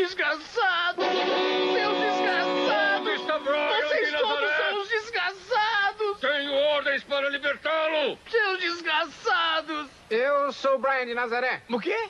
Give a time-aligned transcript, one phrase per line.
[0.00, 1.04] desgraçados!
[1.04, 3.20] Seus desgraçados!
[3.20, 6.20] Está Brian Vocês todos são os desgraçados!
[6.20, 8.18] Tenho ordens para libertá-lo!
[8.28, 9.88] Seus desgraçados!
[10.08, 11.62] Eu sou o Brian de Nazaré.
[11.68, 12.08] O quê?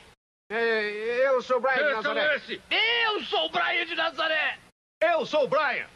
[0.49, 2.35] É, eu sou o Brian de Nazaré.
[2.37, 2.61] esse?
[2.69, 4.57] Eu sou o Brian de Nazaré!
[5.01, 5.87] Eu sou o Brian!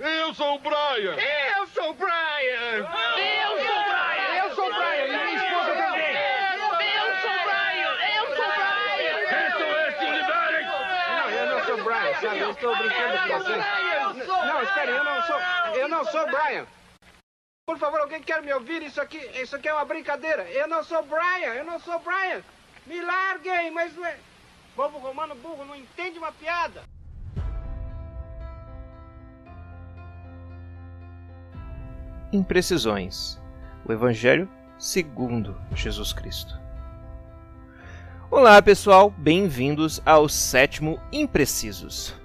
[0.00, 1.16] Eu sou o Brian!
[1.56, 2.16] Eu sou o Brian.
[2.76, 2.86] Eu
[3.56, 4.36] sou o Brian!
[4.36, 5.06] Eu sou o Brian.
[5.06, 6.14] E minha esposa também.
[6.14, 7.92] Eu sou o Brian!
[8.16, 9.18] Eu sou o Brian!
[9.28, 10.02] Quem são esses?
[10.02, 10.66] O liberem!
[10.66, 12.27] Não, eu não sou o Brian, sabe?
[12.38, 14.26] Eu estou brincando com você.
[14.28, 15.40] Não, espere, eu não sou.
[15.74, 16.66] Eu não sou o Brian.
[17.66, 18.82] Por favor, alguém quer me ouvir?
[18.82, 20.48] Isso aqui, isso aqui é uma brincadeira.
[20.50, 21.54] Eu não sou o Brian.
[21.54, 22.42] Eu não sou o Brian.
[22.86, 24.16] Me larguem, mas não é.
[24.74, 26.82] Bobo romano burro não entende uma piada.
[32.32, 33.40] Imprecisões.
[33.84, 34.48] O Evangelho
[34.78, 36.58] segundo Jesus Cristo.
[38.30, 42.17] Olá, pessoal, bem-vindos ao sétimo Imprecisos.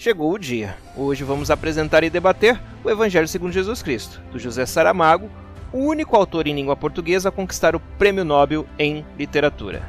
[0.00, 0.78] Chegou o dia.
[0.96, 5.28] Hoje vamos apresentar e debater o Evangelho segundo Jesus Cristo, do José Saramago,
[5.70, 9.82] o único autor em língua portuguesa a conquistar o Prêmio Nobel em Literatura.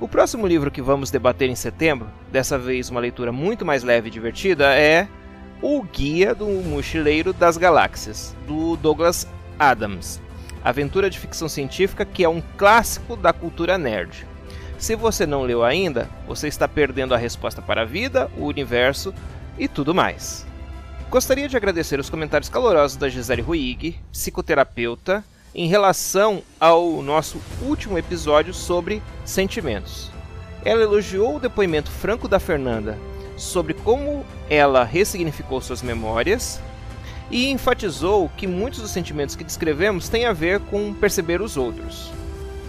[0.00, 4.08] O próximo livro que vamos debater em setembro, dessa vez uma leitura muito mais leve
[4.08, 5.06] e divertida, é
[5.60, 10.18] O Guia do Mochileiro das Galáxias, do Douglas Adams.
[10.64, 14.26] Aventura de ficção científica que é um clássico da cultura nerd.
[14.78, 19.12] Se você não leu ainda, você está perdendo a resposta para a vida, o universo
[19.58, 20.46] e tudo mais.
[21.08, 27.96] Gostaria de agradecer os comentários calorosos da Gisele Ruig, psicoterapeuta, em relação ao nosso último
[27.96, 30.10] episódio sobre sentimentos.
[30.62, 32.98] Ela elogiou o depoimento franco da Fernanda
[33.36, 36.60] sobre como ela ressignificou suas memórias
[37.30, 42.10] e enfatizou que muitos dos sentimentos que descrevemos têm a ver com perceber os outros.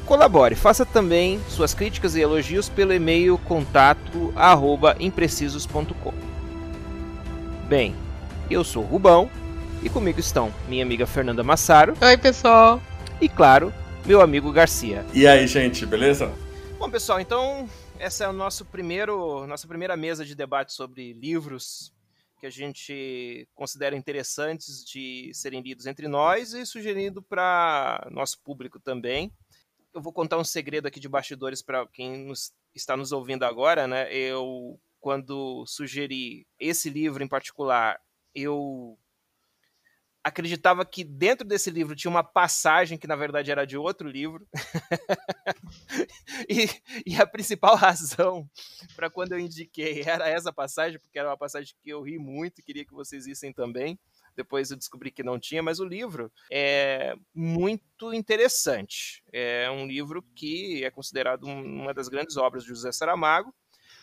[0.07, 6.13] Colabore, faça também suas críticas e elogios pelo e-mail contato@imprecisos.com.
[7.67, 7.93] Bem,
[8.49, 9.29] eu sou o Rubão
[9.83, 12.81] e comigo estão minha amiga Fernanda Massaro Oi, pessoal.
[13.19, 13.73] e, claro,
[14.05, 15.05] meu amigo Garcia.
[15.13, 16.31] E aí, gente, beleza?
[16.79, 17.67] Bom, pessoal, então
[17.99, 21.91] essa é o nosso primeiro, nossa primeira mesa de debate sobre livros
[22.39, 28.79] que a gente considera interessantes de serem lidos entre nós e sugerindo para nosso público
[28.79, 29.33] também.
[29.97, 33.87] Eu vou contar um segredo aqui de bastidores para quem nos, está nos ouvindo agora,
[33.87, 34.13] né?
[34.13, 37.99] Eu quando sugeri esse livro em particular,
[38.35, 38.95] eu
[40.23, 44.47] acreditava que dentro desse livro tinha uma passagem que na verdade era de outro livro.
[46.47, 46.69] e,
[47.03, 48.47] e, a principal razão
[48.95, 52.59] para quando eu indiquei era essa passagem, porque era uma passagem que eu ri muito
[52.59, 53.97] e queria que vocês vissem também.
[54.37, 59.23] Depois eu descobri que não tinha, mas o livro é muito interessante.
[59.33, 63.51] É um livro que é considerado uma das grandes obras de José Saramago.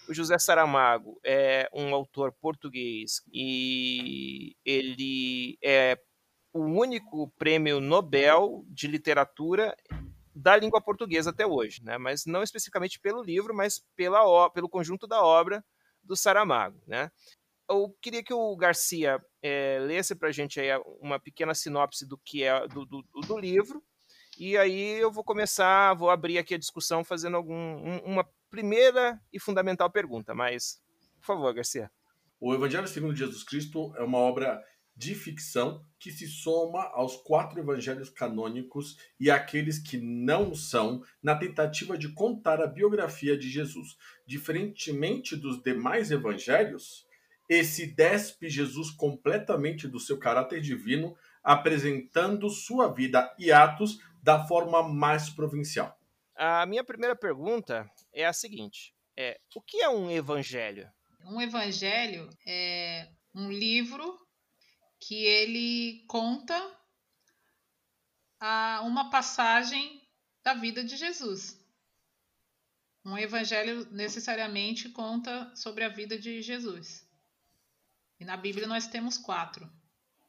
[0.08, 5.96] O José Saramago é um autor português e ele é
[6.52, 9.74] o único prêmio Nobel de literatura
[10.34, 11.96] da língua portuguesa até hoje, né?
[11.96, 15.64] mas não especificamente pelo livro, mas pela, pelo conjunto da obra
[16.02, 16.82] do Saramago.
[16.86, 17.10] Né?
[17.68, 20.68] Eu queria que o Garcia é, lesse para a gente aí
[21.00, 23.82] uma pequena sinopse do que é do, do, do, livro,
[24.38, 29.20] e aí eu vou começar, vou abrir aqui a discussão fazendo algum, um, uma primeira
[29.32, 30.80] e fundamental pergunta, mas,
[31.20, 31.90] por favor, Garcia.
[32.38, 34.62] O Evangelho segundo Jesus Cristo é uma obra
[34.96, 41.34] de ficção que se soma aos quatro evangelhos canônicos e aqueles que não são, na
[41.34, 43.96] tentativa de contar a biografia de Jesus.
[44.26, 47.06] Diferentemente dos demais evangelhos,
[47.48, 54.82] esse despe Jesus completamente do seu caráter divino, apresentando sua vida e atos da forma
[54.82, 55.98] mais provincial.
[56.34, 60.90] A minha primeira pergunta é a seguinte: é, o que é um evangelho?
[61.24, 64.18] Um evangelho é um livro
[64.98, 66.54] que ele conta
[68.40, 70.02] a uma passagem
[70.42, 71.62] da vida de Jesus.
[73.04, 77.03] Um evangelho necessariamente conta sobre a vida de Jesus.
[78.24, 79.70] E na Bíblia nós temos quatro.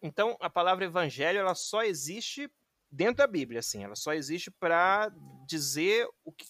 [0.01, 2.51] Então a palavra evangelho ela só existe
[2.91, 3.85] dentro da Bíblia, assim.
[3.85, 5.09] Ela só existe para
[5.47, 6.45] dizer o que,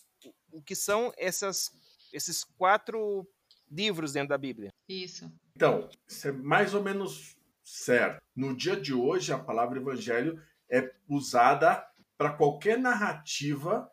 [0.52, 1.70] o que são essas,
[2.12, 3.30] esses quatro
[3.70, 4.74] livros dentro da Bíblia.
[4.90, 5.32] Isso.
[5.56, 8.20] Então, isso é mais ou menos certo.
[8.36, 11.88] No dia de hoje, a palavra evangelho é usada
[12.18, 13.88] para qualquer narrativa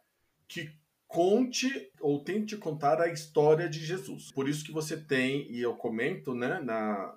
[0.49, 0.75] que
[1.07, 4.33] conte ou tente contar a história de Jesus.
[4.33, 7.15] Por isso que você tem, e eu comento né, na,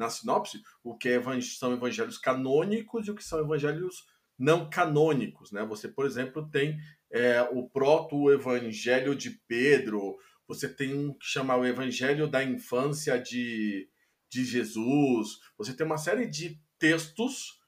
[0.00, 4.06] na sinopse, o que é, são evangelhos canônicos e o que são evangelhos
[4.38, 5.52] não canônicos.
[5.52, 5.62] Né?
[5.66, 6.80] Você, por exemplo, tem
[7.10, 10.16] é, o proto-evangelho de Pedro,
[10.48, 13.88] você tem um que chama o Evangelho da Infância de,
[14.28, 17.60] de Jesus, você tem uma série de textos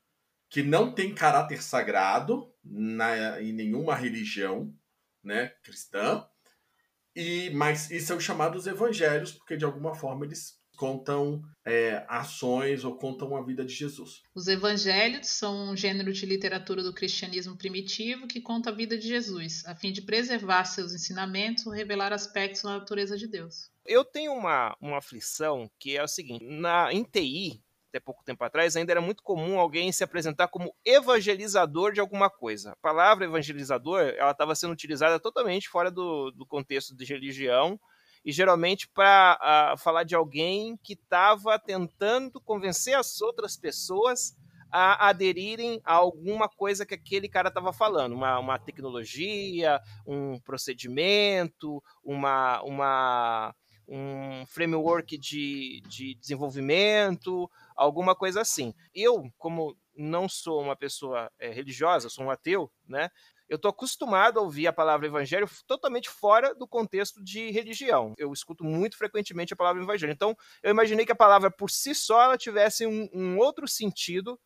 [0.48, 4.74] que não tem caráter sagrado na, em nenhuma religião
[5.22, 6.26] né, cristã,
[7.14, 12.96] e mas e são chamados evangelhos porque de alguma forma eles contam é, ações ou
[12.96, 14.22] contam a vida de Jesus.
[14.34, 19.06] Os evangelhos são um gênero de literatura do cristianismo primitivo que conta a vida de
[19.06, 23.70] Jesus, a fim de preservar seus ensinamentos ou revelar aspectos da natureza de Deus.
[23.84, 28.42] Eu tenho uma, uma aflição que é o seguinte: na, em TI, até pouco tempo
[28.42, 32.72] atrás, ainda era muito comum alguém se apresentar como evangelizador de alguma coisa.
[32.72, 37.78] A palavra evangelizador ela estava sendo utilizada totalmente fora do, do contexto de religião
[38.24, 44.36] e geralmente para ah, falar de alguém que estava tentando convencer as outras pessoas
[44.70, 51.82] a aderirem a alguma coisa que aquele cara estava falando, uma, uma tecnologia, um procedimento,
[52.02, 53.54] uma, uma,
[53.86, 58.72] um framework de, de desenvolvimento, alguma coisa assim.
[58.94, 63.10] Eu, como não sou uma pessoa é, religiosa, sou um ateu, né?
[63.52, 68.14] Eu estou acostumado a ouvir a palavra evangelho totalmente fora do contexto de religião.
[68.16, 70.10] Eu escuto muito frequentemente a palavra evangelho.
[70.10, 74.40] Então, eu imaginei que a palavra por si só ela tivesse um, um outro sentido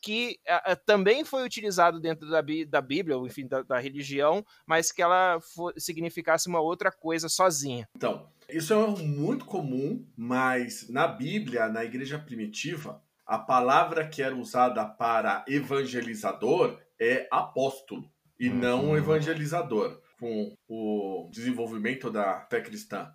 [0.00, 0.38] que
[0.86, 5.40] também foi utilizado dentro da, da Bíblia, ou enfim, da, da religião, mas que ela
[5.76, 7.88] significasse uma outra coisa sozinha.
[7.96, 14.36] Então, isso é muito comum, mas na Bíblia, na igreja primitiva, a palavra que era
[14.36, 18.11] usada para evangelizador é apóstolo
[18.42, 18.96] e não uhum.
[18.96, 20.02] evangelizador.
[20.18, 23.12] Com o desenvolvimento da fé cristã,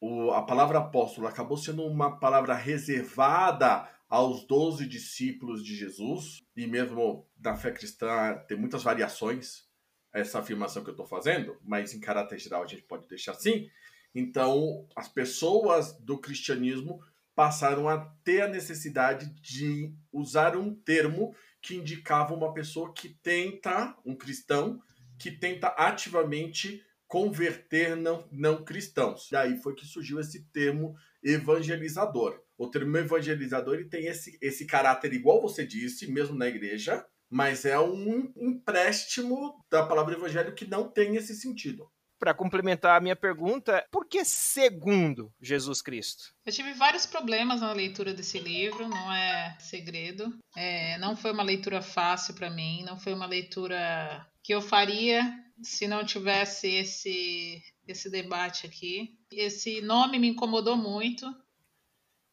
[0.00, 6.68] o, a palavra apóstolo acabou sendo uma palavra reservada aos doze discípulos de Jesus, e
[6.68, 9.68] mesmo na fé cristã tem muitas variações
[10.12, 13.68] essa afirmação que eu estou fazendo, mas em caráter geral a gente pode deixar assim.
[14.12, 17.00] Então, as pessoas do cristianismo
[17.34, 23.96] passaram a ter a necessidade de usar um termo que indicava uma pessoa que tenta,
[24.04, 24.80] um cristão,
[25.18, 29.28] que tenta ativamente converter não, não cristãos.
[29.30, 32.40] Daí foi que surgiu esse termo evangelizador.
[32.56, 37.64] O termo evangelizador ele tem esse, esse caráter, igual você disse, mesmo na igreja, mas
[37.64, 41.90] é um empréstimo da palavra evangelho que não tem esse sentido.
[42.20, 46.34] Para complementar a minha pergunta, por que segundo Jesus Cristo?
[46.44, 50.30] Eu tive vários problemas na leitura desse livro, não é segredo.
[50.54, 55.32] É, não foi uma leitura fácil para mim, não foi uma leitura que eu faria
[55.62, 59.16] se não tivesse esse, esse debate aqui.
[59.32, 61.26] Esse nome me incomodou muito,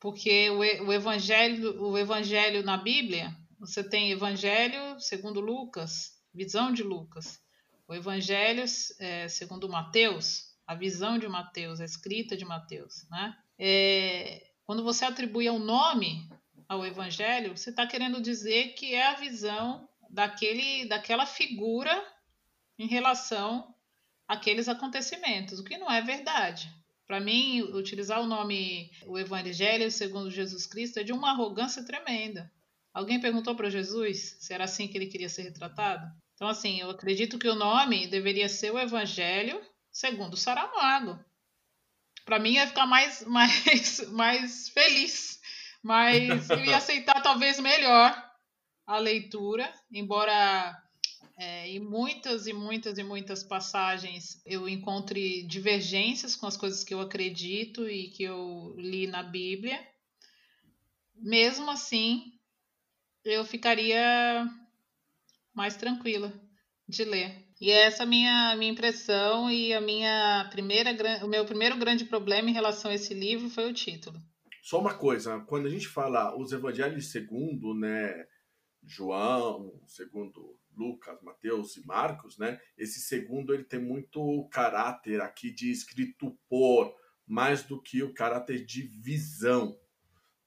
[0.02, 6.84] porque o, o, evangelho, o evangelho na Bíblia, você tem evangelho segundo Lucas, visão de
[6.84, 7.40] Lucas.
[7.88, 8.66] O evangelho
[9.00, 13.38] é, segundo Mateus, a visão de Mateus, a escrita de Mateus, né?
[13.58, 16.30] É, quando você atribui um nome
[16.68, 22.06] ao evangelho, você está querendo dizer que é a visão daquele, daquela figura
[22.78, 23.74] em relação
[24.28, 26.70] àqueles acontecimentos, o que não é verdade.
[27.08, 32.52] Para mim, utilizar o nome o Evangelho segundo Jesus Cristo é de uma arrogância tremenda.
[32.94, 36.06] Alguém perguntou para Jesus se era assim que ele queria ser retratado?
[36.38, 39.60] Então, assim, eu acredito que o nome deveria ser o Evangelho
[39.92, 41.20] segundo Saramago.
[42.24, 45.42] Para mim, ia ficar mais, mais, mais feliz,
[45.82, 48.16] mas eu ia aceitar talvez melhor
[48.86, 50.80] a leitura, embora
[51.40, 56.94] é, em muitas e muitas e muitas passagens eu encontre divergências com as coisas que
[56.94, 59.84] eu acredito e que eu li na Bíblia.
[61.16, 62.32] Mesmo assim,
[63.26, 64.48] eu ficaria
[65.58, 66.32] mais tranquila
[66.88, 67.48] de ler.
[67.60, 70.92] E essa é a minha, minha impressão e a minha primeira,
[71.26, 74.22] o meu primeiro grande problema em relação a esse livro foi o título.
[74.62, 78.28] Só uma coisa, quando a gente fala os evangelhos segundo, né,
[78.84, 82.60] João, segundo Lucas, Mateus e Marcos, né?
[82.78, 86.94] Esse segundo ele tem muito caráter aqui de escrito por,
[87.26, 89.76] mais do que o caráter de visão,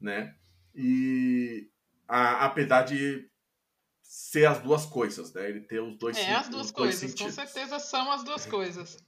[0.00, 0.36] né?
[0.72, 1.68] E
[2.06, 3.29] a, apesar de
[4.10, 5.48] ser as duas coisas, né?
[5.48, 8.98] Ele tem os dois É, as duas coisas, com certeza são as duas coisas.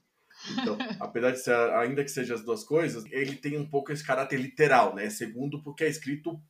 [0.49, 4.01] Então, apesar de ser, ainda que seja as duas coisas, ele tem um pouco esse
[4.01, 5.09] caráter literal, né?
[5.09, 6.41] Segundo, porque é escrito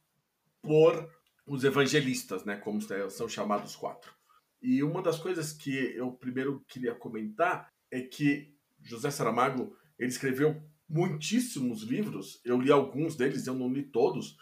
[0.62, 1.10] por
[1.48, 2.55] os evangelistas, né?
[2.55, 2.79] Como
[3.10, 4.13] são chamados quatro.
[4.62, 10.62] E uma das coisas que eu primeiro queria comentar é que José Saramago ele escreveu
[10.88, 12.39] muitíssimos livros.
[12.45, 14.38] Eu li alguns deles, eu não li todos.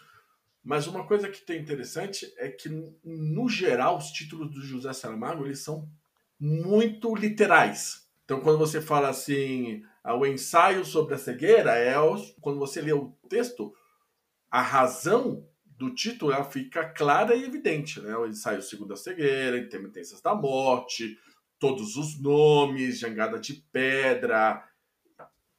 [0.62, 2.68] Mas uma coisa que tem interessante é que,
[3.04, 5.88] no geral, os títulos do José Saramago eles são
[6.38, 8.08] muito literais.
[8.24, 11.94] Então, quando você fala assim, O ensaio sobre a cegueira é
[12.40, 13.74] quando você lê o texto,
[14.50, 18.00] a razão do título ela fica clara e evidente.
[18.00, 18.16] Né?
[18.16, 21.18] O ensaio segundo a cegueira, intermitências da morte,
[21.58, 24.64] todos os nomes, jangada de pedra,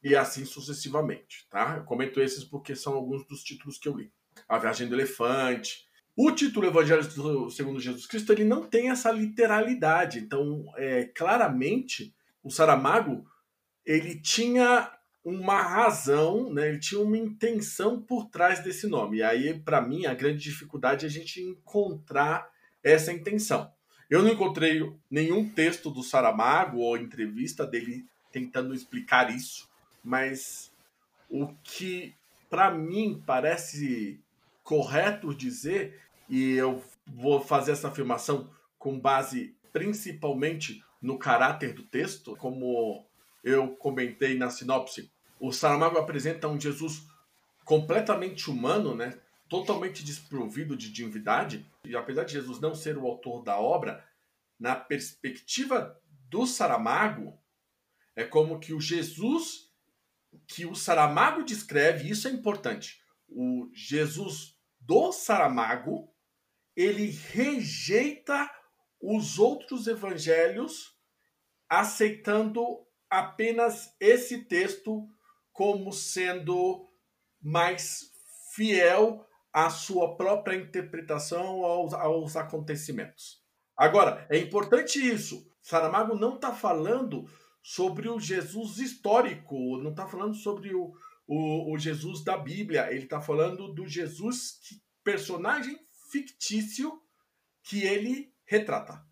[0.02, 1.46] e assim sucessivamente.
[1.50, 1.76] Tá?
[1.78, 4.12] Eu comento esses porque são alguns dos títulos que eu li.
[4.48, 5.84] A Viagem do Elefante.
[6.16, 7.02] O título Evangelho
[7.50, 10.20] segundo Jesus Cristo ele não tem essa literalidade.
[10.20, 13.26] Então, é, claramente, o Saramago
[13.84, 14.90] ele tinha
[15.24, 16.68] uma razão, né?
[16.68, 19.18] ele tinha uma intenção por trás desse nome.
[19.18, 22.48] E aí, para mim, a grande dificuldade é a gente encontrar
[22.82, 23.72] essa intenção.
[24.08, 29.68] Eu não encontrei nenhum texto do Saramago ou entrevista dele tentando explicar isso,
[30.02, 30.70] mas
[31.30, 32.14] o que
[32.50, 34.20] para mim parece
[34.64, 42.34] correto dizer, e eu vou fazer essa afirmação com base principalmente no caráter do texto,
[42.36, 43.06] como
[43.42, 47.06] eu comentei na sinopse, o Saramago apresenta um Jesus
[47.64, 49.20] completamente humano, né?
[49.48, 54.04] totalmente desprovido de divindade, e apesar de Jesus não ser o autor da obra,
[54.58, 57.38] na perspectiva do Saramago,
[58.16, 59.70] é como que o Jesus
[60.46, 63.00] que o Saramago descreve, isso é importante.
[63.28, 64.53] O Jesus
[64.86, 66.12] do Saramago,
[66.76, 68.50] ele rejeita
[69.00, 70.94] os outros evangelhos,
[71.68, 72.62] aceitando
[73.08, 75.08] apenas esse texto
[75.52, 76.88] como sendo
[77.40, 78.10] mais
[78.54, 83.42] fiel à sua própria interpretação aos, aos acontecimentos.
[83.76, 85.48] Agora, é importante isso.
[85.62, 87.24] Saramago não está falando
[87.62, 90.92] sobre o Jesus histórico, não está falando sobre o,
[91.26, 95.78] o, o, Jesus da Bíblia, ele está falando do Jesus, que, personagem
[96.10, 97.00] fictício
[97.62, 99.04] que ele retrata.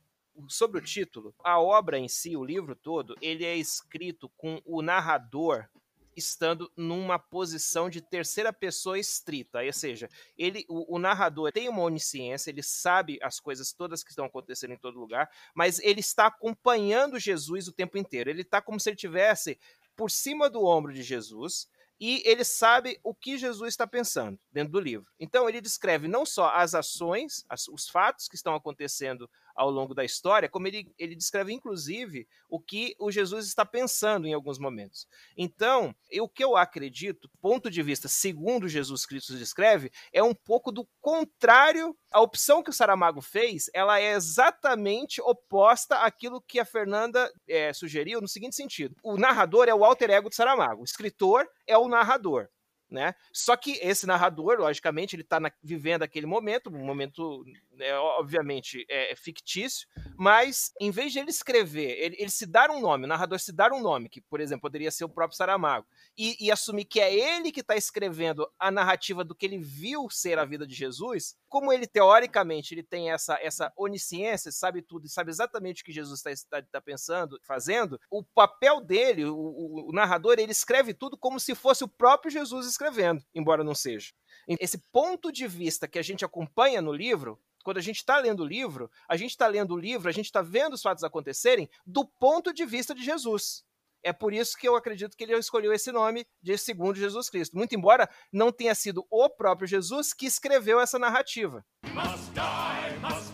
[0.48, 4.80] Sobre o título, a obra em si, o livro todo, ele é escrito com o
[4.80, 5.68] narrador
[6.16, 11.82] estando numa posição de terceira pessoa estrita, ou seja, ele, o, o, narrador tem uma
[11.82, 16.26] onisciência, ele sabe as coisas todas que estão acontecendo em todo lugar, mas ele está
[16.26, 18.30] acompanhando Jesus o tempo inteiro.
[18.30, 19.58] Ele está como se ele tivesse
[19.96, 21.68] por cima do ombro de Jesus
[22.00, 25.06] e ele sabe o que Jesus está pensando dentro do livro.
[25.18, 29.94] Então ele descreve não só as ações, as, os fatos que estão acontecendo ao longo
[29.94, 34.58] da história, como ele, ele descreve, inclusive, o que o Jesus está pensando em alguns
[34.58, 35.06] momentos.
[35.36, 40.70] Então, o que eu acredito, ponto de vista segundo Jesus Cristo descreve, é um pouco
[40.70, 41.96] do contrário.
[42.10, 47.72] A opção que o Saramago fez, ela é exatamente oposta àquilo que a Fernanda é,
[47.72, 51.76] sugeriu, no seguinte sentido: o narrador é o alter ego do Saramago, o escritor é
[51.76, 52.48] o narrador.
[52.92, 53.14] Né?
[53.32, 59.12] Só que esse narrador, logicamente, ele está vivendo aquele momento, um momento, né, obviamente, é,
[59.12, 63.08] é, fictício, mas em vez de ele escrever, ele, ele, se dar um nome, o
[63.08, 65.86] narrador se dar um nome, que, por exemplo, poderia ser o próprio Saramago,
[66.18, 70.10] e, e assumir que é ele que está escrevendo a narrativa do que ele viu
[70.10, 75.06] ser a vida de Jesus, como ele, teoricamente, ele tem essa, essa onisciência, sabe tudo
[75.06, 79.90] sabe exatamente o que Jesus está tá, tá pensando, fazendo, o papel dele, o, o,
[79.90, 84.14] o narrador, ele escreve tudo como se fosse o próprio Jesus escrevendo, embora não seja.
[84.48, 88.44] Esse ponto de vista que a gente acompanha no livro, quando a gente está lendo
[88.44, 91.68] o livro, a gente está lendo o livro, a gente está vendo os fatos acontecerem
[91.84, 93.62] do ponto de vista de Jesus.
[94.02, 97.56] É por isso que eu acredito que ele escolheu esse nome de segundo Jesus Cristo.
[97.56, 101.64] Muito embora não tenha sido o próprio Jesus que escreveu essa narrativa.
[101.84, 103.32] Must die, must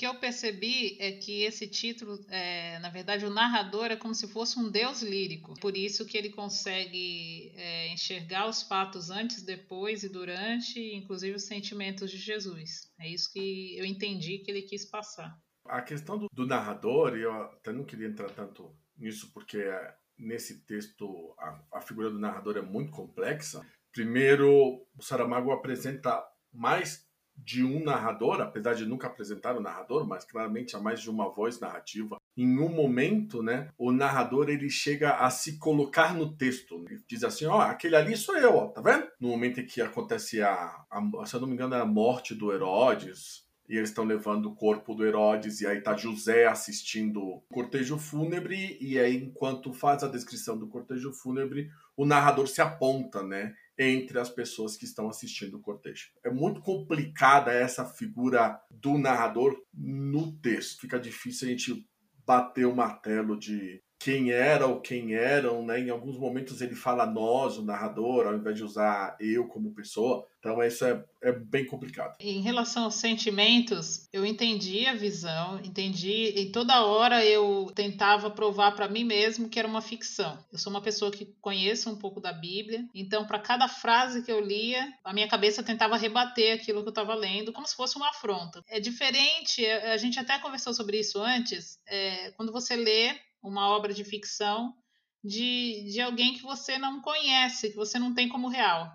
[0.00, 4.26] que eu percebi é que esse título, é, na verdade, o narrador é como se
[4.28, 5.52] fosse um deus lírico.
[5.60, 11.44] Por isso que ele consegue é, enxergar os fatos antes, depois e durante, inclusive os
[11.44, 12.90] sentimentos de Jesus.
[12.98, 15.38] É isso que eu entendi que ele quis passar.
[15.66, 20.60] A questão do, do narrador, eu até não queria entrar tanto nisso, porque é, nesse
[20.64, 23.64] texto a, a figura do narrador é muito complexa.
[23.92, 27.08] Primeiro, o Saramago apresenta mais
[27.44, 31.28] de um narrador, apesar de nunca apresentar o narrador, mas claramente há mais de uma
[31.28, 32.16] voz narrativa.
[32.36, 36.84] Em um momento, né, o narrador ele chega a se colocar no texto.
[36.88, 39.08] Ele diz assim: ó, aquele ali sou eu, ó, tá vendo?
[39.18, 42.52] No momento em que acontece a, a se eu não me engano, a morte do
[42.52, 47.40] Herodes, e eles estão levando o corpo do Herodes, e aí tá José assistindo o
[47.52, 53.22] cortejo fúnebre, e aí, enquanto faz a descrição do cortejo fúnebre, o narrador se aponta,
[53.22, 53.54] né?
[53.82, 56.10] entre as pessoas que estão assistindo o cortejo.
[56.22, 60.82] É muito complicada essa figura do narrador no texto.
[60.82, 61.88] Fica difícil a gente
[62.26, 65.78] bater o martelo de quem era ou quem eram, né?
[65.78, 70.26] Em alguns momentos ele fala nós, o narrador, ao invés de usar eu como pessoa.
[70.38, 72.16] Então isso é, é bem complicado.
[72.18, 78.72] Em relação aos sentimentos, eu entendi a visão, entendi, e toda hora eu tentava provar
[78.72, 80.42] para mim mesmo que era uma ficção.
[80.50, 84.32] Eu sou uma pessoa que conheço um pouco da Bíblia, então para cada frase que
[84.32, 87.96] eu lia, a minha cabeça tentava rebater aquilo que eu estava lendo, como se fosse
[87.96, 88.64] uma afronta.
[88.66, 93.92] É diferente, a gente até conversou sobre isso antes, é, quando você lê uma obra
[93.92, 94.74] de ficção
[95.22, 98.90] de, de alguém que você não conhece, que você não tem como real.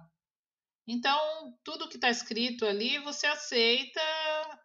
[0.88, 1.20] Então,
[1.64, 4.02] tudo que está escrito ali você aceita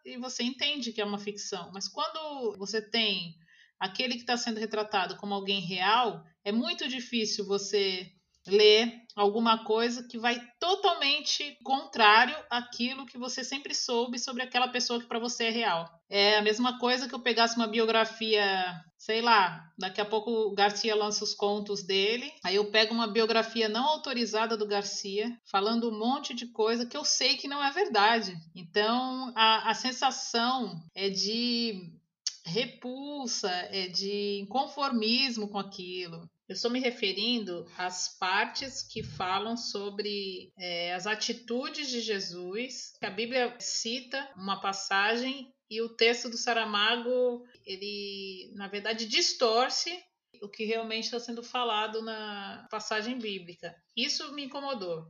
[0.05, 1.71] e você entende que é uma ficção.
[1.73, 3.35] Mas quando você tem
[3.79, 8.11] aquele que está sendo retratado como alguém real, é muito difícil você
[8.47, 14.99] ler alguma coisa que vai totalmente contrário àquilo que você sempre soube sobre aquela pessoa
[14.99, 15.89] que para você é real.
[16.09, 20.53] É a mesma coisa que eu pegasse uma biografia, sei lá, daqui a pouco o
[20.53, 25.89] Garcia lança os contos dele, aí eu pego uma biografia não autorizada do Garcia, falando
[25.89, 28.37] um monte de coisa que eu sei que não é verdade.
[28.55, 31.91] Então a, a sensação é de
[32.45, 36.29] repulsa, é de inconformismo com aquilo.
[36.47, 42.93] Eu estou me referindo às partes que falam sobre é, as atitudes de Jesus.
[43.01, 49.91] A Bíblia cita uma passagem e o texto do Saramago, ele, na verdade, distorce
[50.41, 53.75] o que realmente está sendo falado na passagem bíblica.
[53.95, 55.07] Isso me incomodou.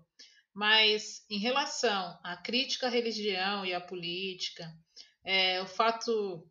[0.53, 4.69] Mas em relação à crítica à religião e à política,
[5.23, 6.45] é, o fato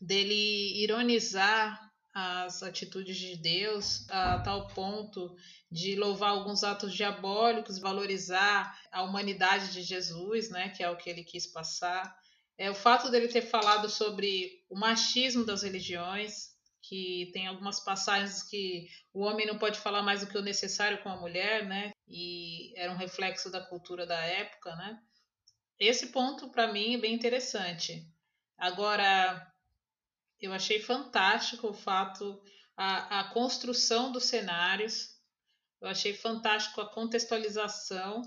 [0.00, 5.34] dele ironizar as atitudes de Deus a tal ponto
[5.70, 11.08] de louvar alguns atos diabólicos, valorizar a humanidade de Jesus, né, que é o que
[11.08, 12.14] ele quis passar.
[12.62, 16.50] É o fato dele ter falado sobre o machismo das religiões,
[16.80, 21.02] que tem algumas passagens que o homem não pode falar mais do que o necessário
[21.02, 21.90] com a mulher, né?
[22.06, 24.96] E era um reflexo da cultura da época, né?
[25.76, 28.08] Esse ponto para mim é bem interessante.
[28.56, 29.44] Agora,
[30.40, 32.40] eu achei fantástico o fato,
[32.76, 35.20] a, a construção dos cenários.
[35.80, 38.22] Eu achei fantástico a contextualização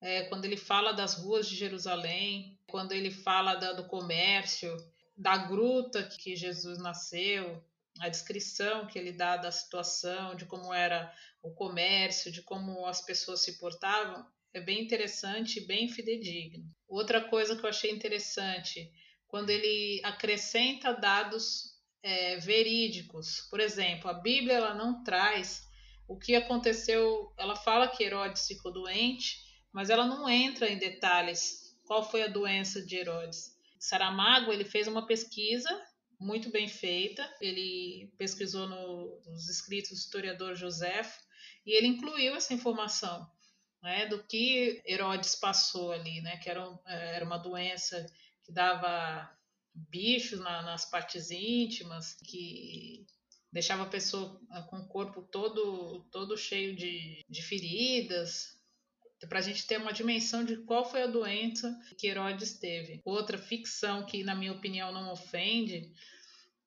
[0.00, 4.76] é, quando ele fala das ruas de Jerusalém, quando ele fala da, do comércio,
[5.16, 7.62] da gruta que Jesus nasceu,
[8.00, 13.00] a descrição que ele dá da situação, de como era o comércio, de como as
[13.00, 16.64] pessoas se portavam, é bem interessante e bem fidedigno.
[16.88, 18.90] Outra coisa que eu achei interessante
[19.26, 23.46] quando ele acrescenta dados é, verídicos.
[23.50, 25.66] Por exemplo, a Bíblia ela não traz
[26.08, 27.32] o que aconteceu.
[27.36, 29.38] Ela fala que Herodes ficou doente,
[29.72, 33.56] mas ela não entra em detalhes qual foi a doença de Herodes.
[33.78, 35.70] Saramago ele fez uma pesquisa
[36.18, 37.28] muito bem feita.
[37.40, 41.20] Ele pesquisou no, nos escritos do historiador Joséfo
[41.64, 43.30] e ele incluiu essa informação
[43.82, 48.04] né, do que Herodes passou ali, né, que era, era uma doença
[48.42, 49.30] que dava
[49.74, 53.06] bichos na, nas partes íntimas, que
[53.52, 58.55] deixava a pessoa ah, com o corpo todo, todo cheio de, de feridas,
[59.28, 63.00] para a gente ter uma dimensão de qual foi a doença que Herodes teve.
[63.04, 65.90] Outra ficção que, na minha opinião, não ofende,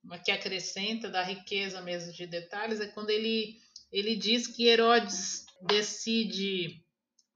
[0.03, 3.59] mas que acrescenta da riqueza mesmo de detalhes, é quando ele,
[3.91, 6.83] ele diz que Herodes decide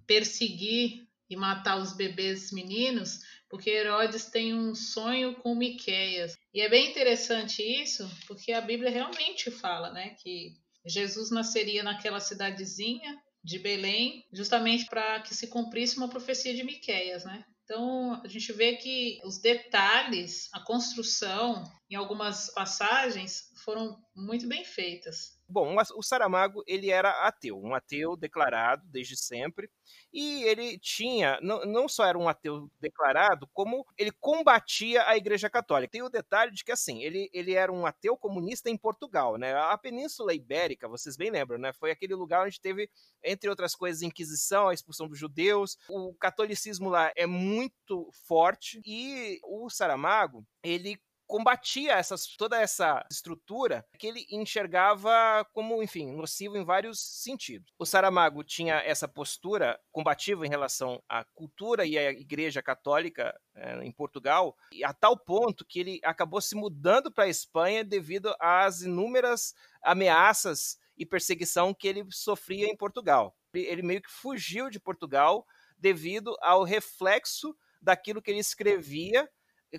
[0.08, 3.20] perseguir e matar os bebês meninos
[3.54, 6.36] porque Herodes tem um sonho com Miqueias.
[6.52, 12.20] E é bem interessante isso, porque a Bíblia realmente fala, né, que Jesus nasceria naquela
[12.20, 17.44] cidadezinha de Belém, justamente para que se cumprisse uma profecia de Miqueias, né?
[17.64, 24.66] Então, a gente vê que os detalhes, a construção, em algumas passagens, foram muito bem
[24.66, 25.33] feitas.
[25.48, 29.70] Bom, o Saramago ele era ateu, um ateu declarado desde sempre,
[30.12, 35.50] e ele tinha, não, não só era um ateu declarado, como ele combatia a Igreja
[35.50, 35.92] Católica.
[35.92, 39.54] Tem o detalhe de que, assim, ele, ele era um ateu comunista em Portugal, né?
[39.56, 41.74] A Península Ibérica, vocês bem lembram, né?
[41.74, 42.90] Foi aquele lugar onde teve,
[43.24, 45.78] entre outras coisas, a Inquisição, a expulsão dos judeus.
[45.90, 53.86] O catolicismo lá é muito forte, e o Saramago, ele combatia essas, toda essa estrutura
[53.98, 57.72] que ele enxergava como, enfim, nocivo em vários sentidos.
[57.78, 63.84] O Saramago tinha essa postura combativa em relação à cultura e à Igreja Católica é,
[63.84, 68.82] em Portugal, a tal ponto que ele acabou se mudando para a Espanha devido às
[68.82, 73.36] inúmeras ameaças e perseguição que ele sofria em Portugal.
[73.54, 75.46] Ele meio que fugiu de Portugal
[75.78, 79.30] devido ao reflexo daquilo que ele escrevia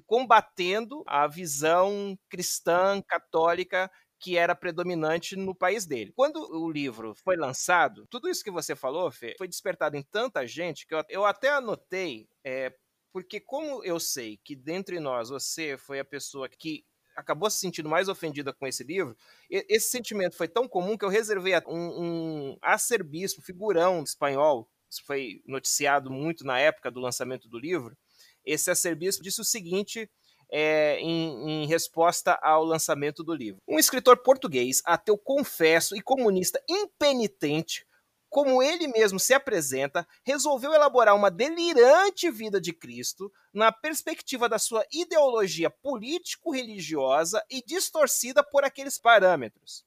[0.00, 3.90] combatendo a visão cristã católica
[4.24, 6.12] que era predominante no país dele.
[6.16, 10.46] Quando o livro foi lançado, tudo isso que você falou, Fê, foi despertado em tanta
[10.46, 12.72] gente que eu, eu até anotei, é,
[13.12, 17.88] porque como eu sei que dentre nós você foi a pessoa que acabou se sentindo
[17.88, 19.14] mais ofendida com esse livro,
[19.50, 26.10] esse sentimento foi tão comum que eu reservei um, um figurão espanhol, isso foi noticiado
[26.10, 27.96] muito na época do lançamento do livro,
[28.44, 30.10] esse arcebispo disse o seguinte
[30.50, 33.60] é, em, em, resposta ao lançamento do livro.
[33.66, 37.86] Um escritor português, ateu confesso e comunista impenitente,
[38.28, 44.58] como ele mesmo se apresenta, resolveu elaborar uma delirante vida de Cristo na perspectiva da
[44.58, 49.84] sua ideologia político-religiosa e distorcida por aqueles parâmetros.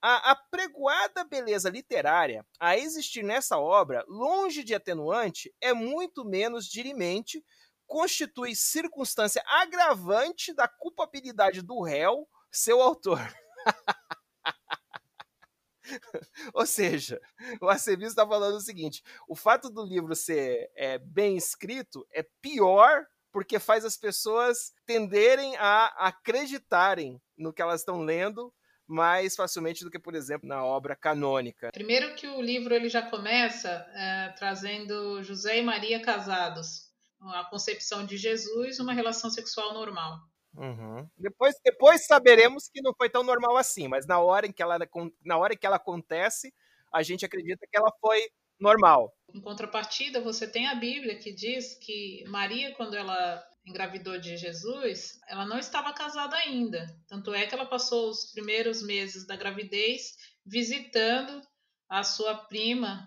[0.00, 7.44] A apregoada beleza literária a existir nessa obra, longe de atenuante, é muito menos dirimente
[7.92, 13.20] constitui circunstância agravante da culpabilidade do réu, seu autor.
[16.54, 17.20] Ou seja,
[17.60, 22.26] o arcebispo está falando o seguinte: o fato do livro ser é, bem escrito é
[22.40, 28.50] pior porque faz as pessoas tenderem a acreditarem no que elas estão lendo
[28.86, 31.70] mais facilmente do que, por exemplo, na obra canônica.
[31.72, 36.90] Primeiro que o livro ele já começa é, trazendo José e Maria casados
[37.30, 40.18] a concepção de Jesus, uma relação sexual normal.
[40.54, 41.08] Uhum.
[41.16, 44.78] Depois, depois saberemos que não foi tão normal assim, mas na hora em que ela,
[45.24, 46.52] na hora que ela acontece,
[46.92, 48.20] a gente acredita que ela foi
[48.60, 49.12] normal.
[49.34, 55.20] Em contrapartida, você tem a Bíblia que diz que Maria, quando ela engravidou de Jesus,
[55.28, 56.86] ela não estava casada ainda.
[57.08, 61.40] Tanto é que ela passou os primeiros meses da gravidez visitando
[61.88, 63.06] a sua prima,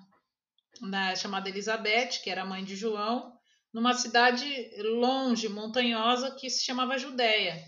[0.81, 3.34] na, chamada Elizabeth, que era mãe de João,
[3.75, 7.61] numa cidade longe, montanhosa, que se chamava Judéia.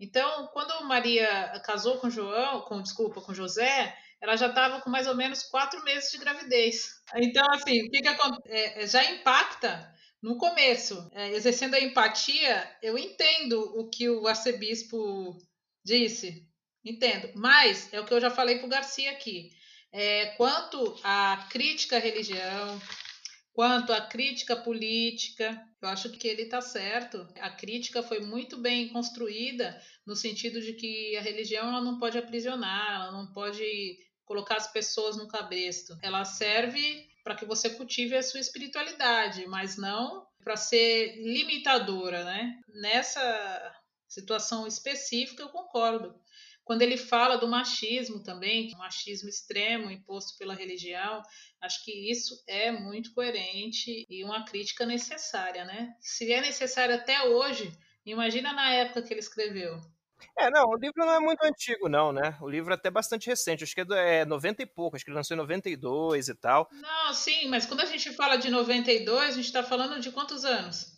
[0.00, 1.28] Então, quando Maria
[1.62, 5.84] casou com João, com desculpa, com José, ela já estava com mais ou menos quatro
[5.84, 6.88] meses de gravidez.
[7.16, 8.00] Então, assim, que
[8.46, 11.10] é, é, já impacta no começo.
[11.12, 15.36] É, exercendo a empatia, eu entendo o que o arcebispo
[15.84, 16.48] disse,
[16.82, 17.30] entendo.
[17.34, 19.50] Mas é o que eu já falei para o Garcia aqui.
[19.92, 22.80] É, quanto à crítica à religião,
[23.52, 27.28] Quanto à crítica política, eu acho que ele está certo.
[27.38, 32.16] A crítica foi muito bem construída no sentido de que a religião ela não pode
[32.16, 33.64] aprisionar, ela não pode
[34.24, 35.98] colocar as pessoas no cabresto.
[36.02, 42.58] Ela serve para que você cultive a sua espiritualidade, mas não para ser limitadora, né?
[42.68, 43.76] Nessa
[44.08, 46.14] situação específica eu concordo.
[46.64, 51.20] Quando ele fala do machismo também, o machismo extremo imposto pela religião,
[51.60, 55.94] acho que isso é muito coerente e uma crítica necessária, né?
[56.00, 57.72] Se é necessário até hoje,
[58.06, 59.80] imagina na época que ele escreveu.
[60.38, 62.36] É, não, o livro não é muito antigo, não, né?
[62.40, 65.16] O livro é até bastante recente, acho que é 90 e pouco, acho que ele
[65.16, 66.68] lançou em 92 e tal.
[66.70, 70.44] Não, sim, mas quando a gente fala de 92, a gente está falando de quantos
[70.44, 70.92] anos?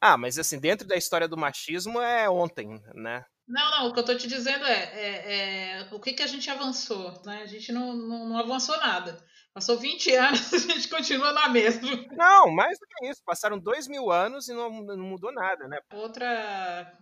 [0.00, 3.24] Ah, mas assim, dentro da história do machismo é ontem, né?
[3.52, 6.26] Não, não, o que eu tô te dizendo é, é, é o que, que a
[6.26, 7.42] gente avançou, né?
[7.42, 9.22] A gente não, não, não, avançou nada.
[9.52, 11.86] Passou 20 anos, a gente continua na mesma.
[12.12, 13.20] Não, mais do que isso.
[13.22, 15.78] Passaram dois mil anos e não, não mudou nada, né?
[15.92, 16.98] Outra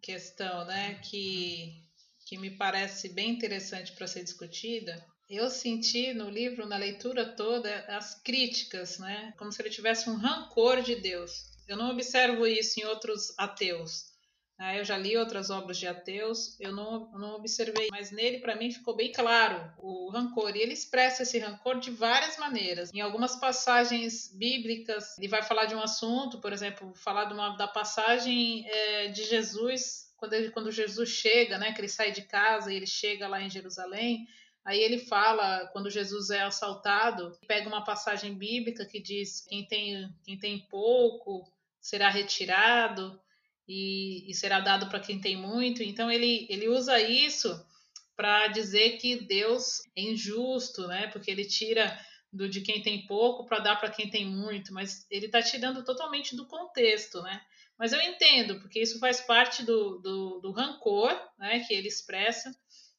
[0.00, 1.84] questão, né, que,
[2.26, 7.72] que me parece bem interessante para ser discutida eu senti no livro, na leitura toda,
[7.86, 9.32] as críticas, né?
[9.38, 11.44] Como se ele tivesse um rancor de Deus.
[11.68, 14.09] Eu não observo isso em outros ateus.
[14.62, 18.54] Ah, eu já li outras obras de ateus, eu não, não observei, mas nele, para
[18.54, 20.54] mim, ficou bem claro o rancor.
[20.54, 22.92] E ele expressa esse rancor de várias maneiras.
[22.92, 27.56] Em algumas passagens bíblicas, ele vai falar de um assunto, por exemplo, falar de uma,
[27.56, 32.20] da passagem é, de Jesus, quando, ele, quando Jesus chega, né, que ele sai de
[32.20, 34.28] casa e ele chega lá em Jerusalém.
[34.62, 40.14] Aí ele fala, quando Jesus é assaltado, pega uma passagem bíblica que diz: quem tem,
[40.22, 43.18] quem tem pouco será retirado
[43.72, 45.80] e, e será dado para quem tem muito.
[45.80, 47.48] Então ele, ele usa isso
[48.16, 51.06] para dizer que Deus é injusto, né?
[51.06, 51.96] Porque ele tira
[52.32, 55.84] do de quem tem pouco para dar para quem tem muito, mas ele está tirando
[55.84, 57.40] totalmente do contexto, né?
[57.78, 62.52] Mas eu entendo, porque isso faz parte do, do, do rancor né, que ele expressa.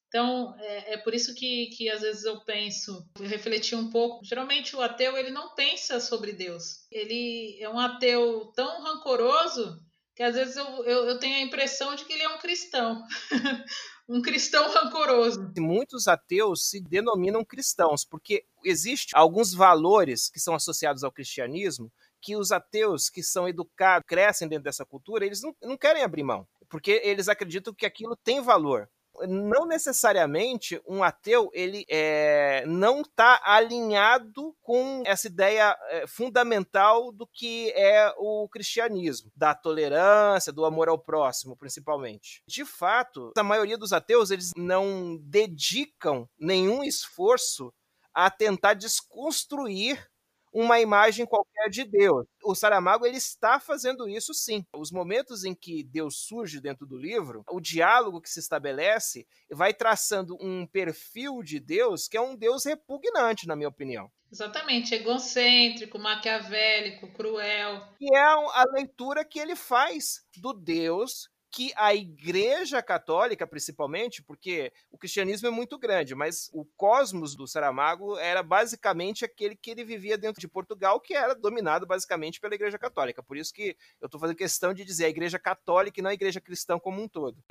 [0.08, 4.26] Então, é, é, por isso que, que às vezes eu penso, eu refleti um pouco.
[4.26, 6.88] Geralmente o ateu ele não pensa sobre Deus.
[6.92, 9.80] Ele é um ateu tão rancoroso
[10.22, 13.04] que às vezes eu, eu, eu tenho a impressão de que ele é um cristão.
[14.08, 15.52] um cristão rancoroso.
[15.58, 22.36] Muitos ateus se denominam cristãos, porque existem alguns valores que são associados ao cristianismo que
[22.36, 26.48] os ateus que são educados, crescem dentro dessa cultura, eles não, não querem abrir mão,
[26.70, 28.88] porque eles acreditam que aquilo tem valor.
[29.28, 37.28] Não necessariamente um ateu ele é, não está alinhado com essa ideia é, fundamental do
[37.28, 42.42] que é o cristianismo, da tolerância, do amor ao próximo, principalmente.
[42.48, 47.74] De fato, a maioria dos ateus eles não dedicam nenhum esforço
[48.14, 50.11] a tentar desconstruir
[50.52, 52.26] uma imagem qualquer de Deus.
[52.44, 54.66] O Saramago ele está fazendo isso sim.
[54.76, 59.74] Os momentos em que Deus surge dentro do livro, o diálogo que se estabelece vai
[59.74, 64.12] traçando um perfil de Deus que é um Deus repugnante, na minha opinião.
[64.32, 67.86] Exatamente, egocêntrico, maquiavélico, cruel.
[68.00, 74.72] E é a leitura que ele faz do Deus que a Igreja Católica, principalmente, porque
[74.90, 79.84] o cristianismo é muito grande, mas o cosmos do Saramago era basicamente aquele que ele
[79.84, 83.22] vivia dentro de Portugal, que era dominado basicamente pela Igreja Católica.
[83.22, 86.14] Por isso que eu estou fazendo questão de dizer a Igreja Católica e não a
[86.14, 87.44] Igreja Cristã como um todo.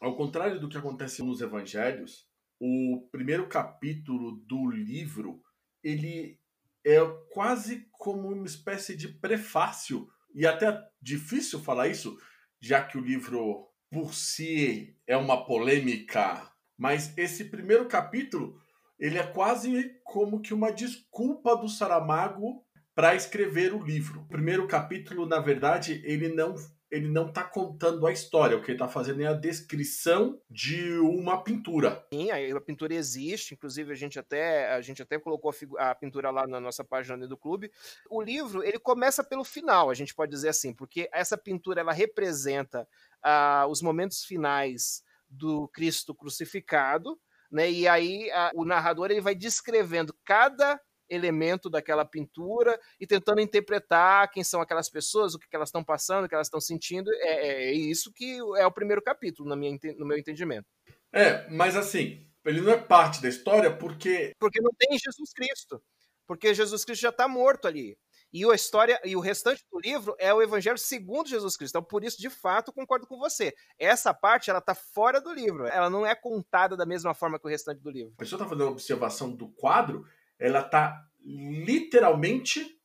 [0.00, 2.26] Ao contrário do que acontece nos Evangelhos,
[2.58, 5.42] o primeiro capítulo do livro
[5.82, 6.39] ele
[6.84, 6.98] é
[7.32, 12.16] quase como uma espécie de prefácio, e até difícil falar isso,
[12.60, 18.60] já que o livro por si é uma polêmica, mas esse primeiro capítulo
[19.00, 22.62] ele é quase como que uma desculpa do Saramago
[22.94, 24.20] para escrever o livro.
[24.20, 26.54] O primeiro capítulo, na verdade, ele não
[26.90, 30.98] ele não está contando a história, o que ele está fazendo é a descrição de
[30.98, 32.04] uma pintura.
[32.12, 36.30] Sim, a pintura existe, inclusive a gente até a gente até colocou a, a pintura
[36.30, 37.70] lá na nossa página do clube.
[38.10, 41.92] O livro ele começa pelo final, a gente pode dizer assim, porque essa pintura ela
[41.92, 42.86] representa
[43.24, 47.18] uh, os momentos finais do Cristo crucificado,
[47.52, 47.70] né?
[47.70, 54.30] E aí a, o narrador ele vai descrevendo cada elemento daquela pintura e tentando interpretar
[54.30, 57.10] quem são aquelas pessoas, o que elas estão passando, o que elas estão sentindo.
[57.14, 60.66] É, é, é, isso que é o primeiro capítulo, na minha, no meu entendimento.
[61.12, 64.32] É, mas assim, ele não é parte da história porque.
[64.38, 65.82] Porque não tem Jesus Cristo.
[66.26, 67.98] Porque Jesus Cristo já está morto ali.
[68.32, 71.72] E a história e o restante do livro é o Evangelho segundo Jesus Cristo.
[71.72, 73.52] Então, por isso, de fato, concordo com você.
[73.76, 75.66] Essa parte ela está fora do livro.
[75.66, 78.12] Ela não é contada da mesma forma que o restante do livro.
[78.16, 80.06] A pessoa está fazendo a observação do quadro
[80.40, 82.80] ela está literalmente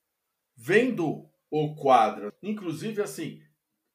[0.55, 2.33] vendo o quadro.
[2.43, 3.41] Inclusive, assim,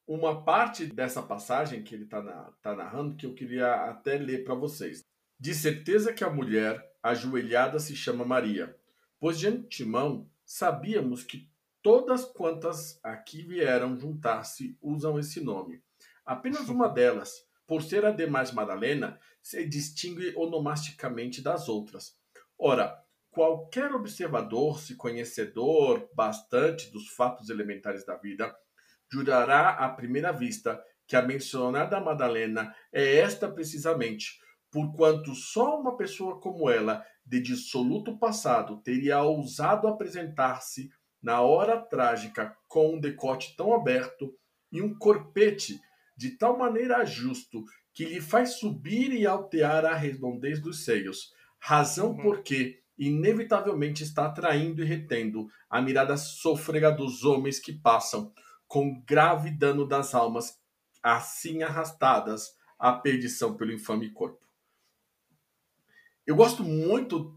[0.07, 4.43] uma parte dessa passagem que ele está na, tá narrando que eu queria até ler
[4.43, 5.05] para vocês.
[5.39, 8.75] De certeza que a mulher ajoelhada se chama Maria,
[9.19, 11.49] pois de antemão sabíamos que
[11.81, 15.81] todas quantas aqui vieram juntar-se usam esse nome.
[16.25, 22.19] Apenas uma delas, por ser a demais Madalena, se distingue onomasticamente das outras.
[22.57, 28.53] Ora, qualquer observador, se conhecedor bastante dos fatos elementares da vida,
[29.11, 34.39] jurará à primeira vista que a mencionada Madalena é esta precisamente,
[34.69, 40.89] porquanto só uma pessoa como ela, de dissoluto passado, teria ousado apresentar-se
[41.21, 44.33] na hora trágica com um decote tão aberto
[44.71, 45.79] e um corpete
[46.17, 47.63] de tal maneira justo
[47.93, 52.21] que lhe faz subir e altear a redondez dos seios, razão uhum.
[52.21, 58.31] porque inevitavelmente está atraindo e retendo a mirada sôfrega dos homens que passam,
[58.67, 60.59] com grave dano das almas,
[61.01, 64.45] assim arrastadas à perdição pelo infame corpo.
[66.27, 67.35] Eu gosto muito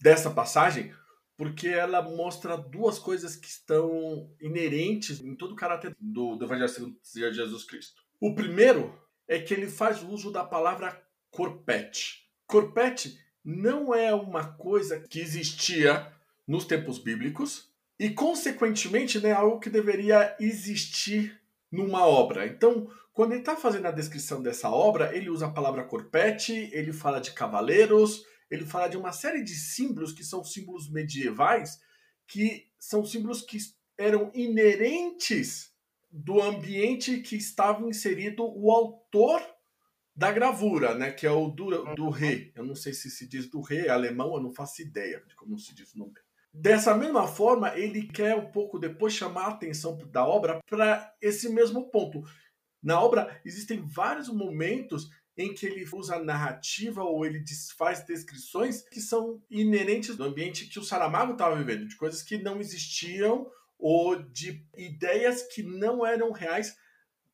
[0.00, 0.94] dessa passagem
[1.36, 6.68] porque ela mostra duas coisas que estão inerentes em todo o caráter do, do Evangelho
[6.68, 6.96] segundo
[7.34, 8.00] Jesus Cristo.
[8.20, 12.30] O primeiro é que ele faz uso da palavra corpete.
[12.46, 16.10] Corpete não é uma coisa que existia
[16.46, 22.46] nos tempos bíblicos e, consequentemente, é algo que deveria existir numa obra.
[22.46, 26.92] Então, quando ele está fazendo a descrição dessa obra, ele usa a palavra corpete, ele
[26.92, 31.78] fala de cavaleiros, ele fala de uma série de símbolos que são símbolos medievais,
[32.26, 33.58] que são símbolos que
[33.98, 35.72] eram inerentes
[36.10, 39.40] do ambiente que estava inserido o autor
[40.16, 41.10] da gravura, né?
[41.10, 42.52] Que é o do, do rei.
[42.54, 45.34] Eu não sei se se diz do rei, é alemão, eu não faço ideia de
[45.34, 46.12] como se diz o nome.
[46.52, 51.48] Dessa mesma forma, ele quer um pouco depois chamar a atenção da obra para esse
[51.48, 52.22] mesmo ponto.
[52.80, 57.42] Na obra existem vários momentos em que ele usa narrativa ou ele
[57.76, 62.38] faz descrições que são inerentes do ambiente que o Saramago estava vivendo, de coisas que
[62.38, 66.76] não existiam ou de ideias que não eram reais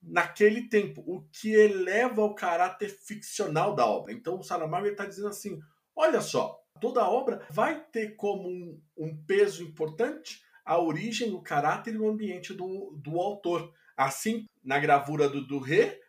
[0.03, 4.13] naquele tempo, o que eleva o caráter ficcional da obra.
[4.13, 5.61] Então o Saramago está dizendo assim:
[5.95, 11.95] olha só, toda obra vai ter como um, um, peso importante a origem, o caráter
[11.95, 13.73] e o ambiente do, do autor.
[13.97, 16.01] Assim, na gravura do Durré,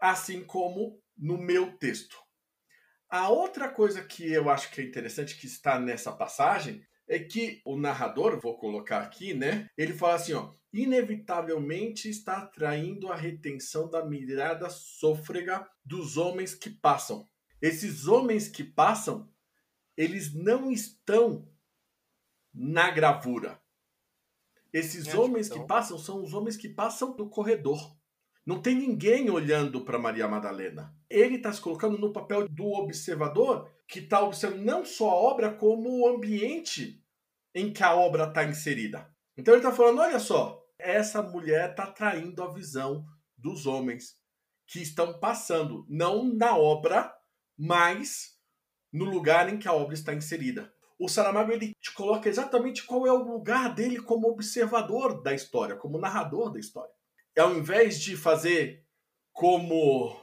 [0.00, 2.16] assim como no meu texto.
[3.08, 7.60] A outra coisa que eu acho que é interessante que está nessa passagem é que
[7.64, 9.68] o narrador, vou colocar aqui, né?
[9.76, 16.70] Ele fala assim, ó, inevitavelmente está atraindo a retenção da mirada sôfrega dos homens que
[16.70, 17.28] passam.
[17.62, 19.30] Esses homens que passam,
[19.96, 21.48] eles não estão
[22.52, 23.60] na gravura.
[24.72, 27.96] Esses homens que passam são os homens que passam no corredor.
[28.44, 30.94] Não tem ninguém olhando para Maria Madalena.
[31.08, 35.54] Ele está se colocando no papel do observador que está observando não só a obra,
[35.54, 37.02] como o ambiente
[37.54, 39.08] em que a obra está inserida.
[39.36, 43.04] Então ele está falando: olha só, essa mulher está traindo a visão
[43.36, 44.16] dos homens
[44.66, 47.14] que estão passando, não na obra,
[47.56, 48.36] mas
[48.92, 53.06] no lugar em que a obra está inserida o Saramago ele te coloca exatamente qual
[53.06, 56.92] é o lugar dele como observador da história, como narrador da história.
[57.38, 58.84] Ao invés de fazer
[59.32, 60.18] como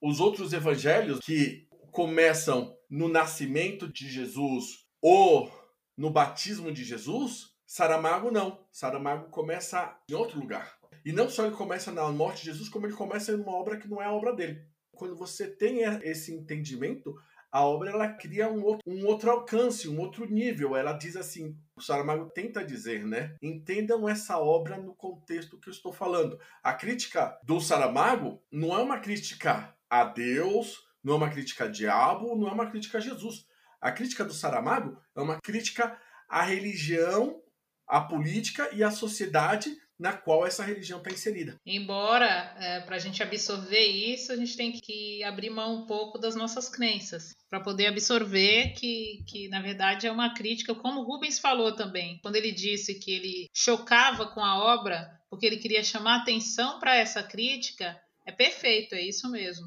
[0.00, 5.50] os outros evangelhos que começam no nascimento de Jesus ou
[5.96, 8.64] no batismo de Jesus, Saramago não.
[8.70, 10.78] Saramago começa em outro lugar.
[11.04, 13.76] E não só ele começa na morte de Jesus, como ele começa em uma obra
[13.76, 14.60] que não é a obra dele.
[14.92, 17.14] Quando você tem esse entendimento,
[17.50, 20.76] a obra ela cria um outro, um outro alcance, um outro nível.
[20.76, 23.36] Ela diz assim, o Saramago tenta dizer, né?
[23.40, 26.38] Entendam essa obra no contexto que eu estou falando.
[26.62, 31.68] A crítica do Saramago não é uma crítica a Deus, não é uma crítica a
[31.68, 33.46] diabo, não é uma crítica a Jesus.
[33.80, 35.96] A crítica do Saramago é uma crítica
[36.28, 37.40] à religião,
[37.86, 41.58] à política e à sociedade na qual essa religião está inserida.
[41.64, 46.18] Embora, é, para a gente absorver isso, a gente tem que abrir mão um pouco
[46.18, 51.38] das nossas crenças, para poder absorver que, que, na verdade, é uma crítica, como Rubens
[51.38, 56.16] falou também, quando ele disse que ele chocava com a obra, porque ele queria chamar
[56.16, 59.66] atenção para essa crítica, é perfeito, é isso mesmo.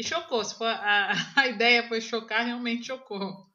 [0.00, 3.46] E chocou, se for a, a ideia foi chocar, realmente chocou.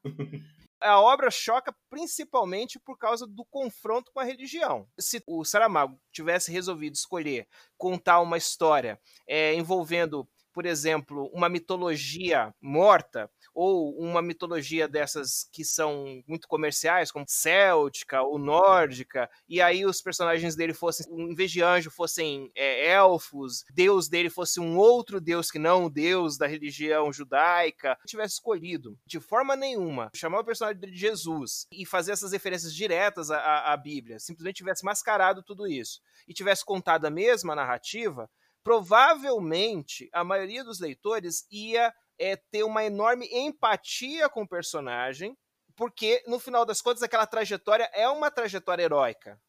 [0.80, 4.86] a obra choca principalmente por causa do confronto com a religião.
[4.96, 8.96] Se o Saramago tivesse resolvido escolher contar uma história
[9.28, 17.10] é, envolvendo, por exemplo, uma mitologia morta, ou uma mitologia dessas que são muito comerciais,
[17.10, 22.52] como céltica ou nórdica, e aí os personagens dele fossem, em vez de anjo, fossem
[22.54, 27.98] é, elfos, deus dele fosse um outro deus que não o deus da religião judaica,
[28.06, 33.30] tivesse escolhido de forma nenhuma chamar o personagem de Jesus e fazer essas referências diretas
[33.30, 38.28] à, à Bíblia, simplesmente tivesse mascarado tudo isso e tivesse contado a mesma narrativa,
[38.62, 45.36] provavelmente a maioria dos leitores ia é ter uma enorme empatia com o personagem,
[45.74, 49.40] porque no final das contas aquela trajetória é uma trajetória heróica,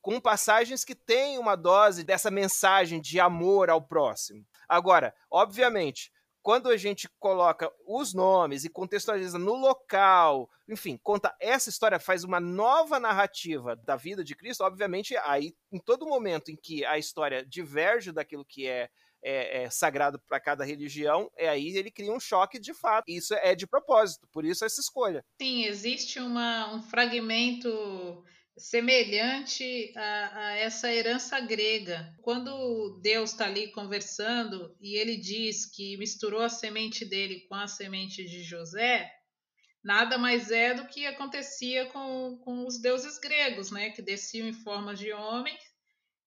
[0.00, 4.44] com passagens que têm uma dose dessa mensagem de amor ao próximo.
[4.68, 6.10] Agora, obviamente,
[6.42, 12.24] quando a gente coloca os nomes e contextualiza no local, enfim, conta essa história, faz
[12.24, 16.98] uma nova narrativa da vida de Cristo, obviamente, aí, em todo momento em que a
[16.98, 18.90] história diverge daquilo que é
[19.22, 23.04] é, é, sagrado para cada religião, é aí ele cria um choque de fato.
[23.08, 25.24] Isso é de propósito, por isso essa escolha.
[25.40, 28.24] Sim, existe uma, um fragmento
[28.56, 32.14] semelhante a, a, essa herança grega.
[32.20, 37.66] Quando Deus está ali conversando e ele diz que misturou a semente dele com a
[37.66, 39.10] semente de José,
[39.82, 43.90] nada mais é do que acontecia com, com os deuses gregos, né?
[43.90, 45.71] Que desciam em forma de homens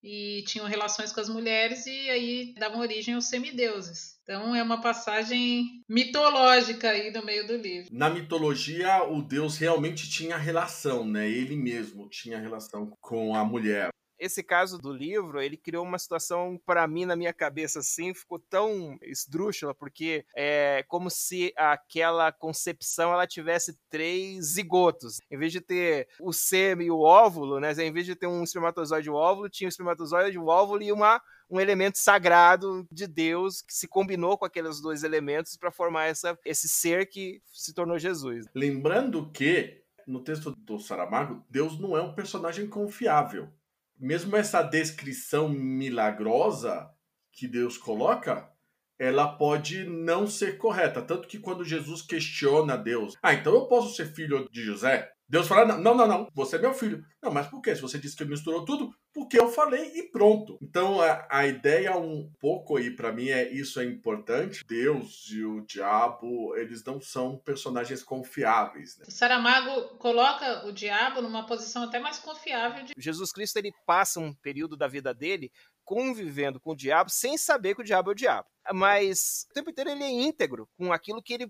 [0.06, 4.20] e tinham relações com as mulheres e aí davam origem aos semideuses.
[4.22, 7.90] Então é uma passagem mitológica aí no meio do livro.
[7.92, 11.28] Na mitologia, o deus realmente tinha relação, né?
[11.28, 16.60] Ele mesmo tinha relação com a mulher esse caso do livro, ele criou uma situação
[16.66, 23.14] para mim na minha cabeça assim, ficou tão esdrúxula, porque é como se aquela concepção
[23.14, 25.20] ela tivesse três zigotos.
[25.30, 28.44] Em vez de ter o sêmen e o óvulo, né, em vez de ter um
[28.44, 33.06] espermatozoide e um óvulo, tinha um espermatozoide, um óvulo e uma um elemento sagrado de
[33.06, 37.74] Deus que se combinou com aqueles dois elementos para formar essa, esse ser que se
[37.74, 38.48] tornou Jesus.
[38.54, 43.50] Lembrando que no texto do Saramago, Deus não é um personagem confiável
[43.98, 46.90] mesmo essa descrição milagrosa
[47.32, 48.50] que Deus coloca,
[48.98, 51.02] ela pode não ser correta.
[51.02, 55.15] Tanto que quando Jesus questiona Deus, ah, então eu posso ser filho de José?
[55.28, 57.04] Deus fala: não, não, não, você é meu filho.
[57.22, 57.76] Não, mas por quê?
[57.76, 60.58] Se você disse que misturou tudo, porque eu falei e pronto.
[60.62, 64.64] Então a, a ideia um pouco aí para mim é isso é importante.
[64.68, 68.98] Deus e o diabo, eles não são personagens confiáveis.
[68.98, 69.06] Né?
[69.10, 72.86] Saramago coloca o diabo numa posição até mais confiável.
[72.86, 72.94] De...
[72.98, 75.52] Jesus Cristo ele passa um período da vida dele
[75.84, 78.48] convivendo com o diabo sem saber que o diabo é o diabo.
[78.74, 81.48] Mas o tempo inteiro ele é íntegro com aquilo que ele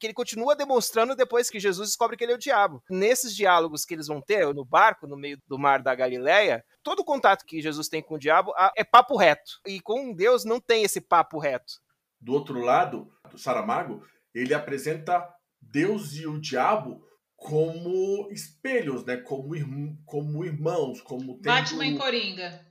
[0.00, 2.82] que ele continua demonstrando depois que Jesus descobre que ele é o diabo.
[2.88, 7.00] Nesses diálogos que eles vão ter no barco, no meio do mar da Galileia, todo
[7.00, 9.60] o contato que Jesus tem com o diabo é papo reto.
[9.66, 11.74] E com Deus não tem esse papo reto.
[12.18, 14.02] Do outro lado, do Saramago,
[14.34, 15.28] ele apresenta
[15.60, 17.04] Deus e o diabo
[17.36, 19.16] como espelhos, né?
[19.18, 21.54] Como, irm como irmãos, como tendo...
[21.54, 22.66] Batman e Coringa.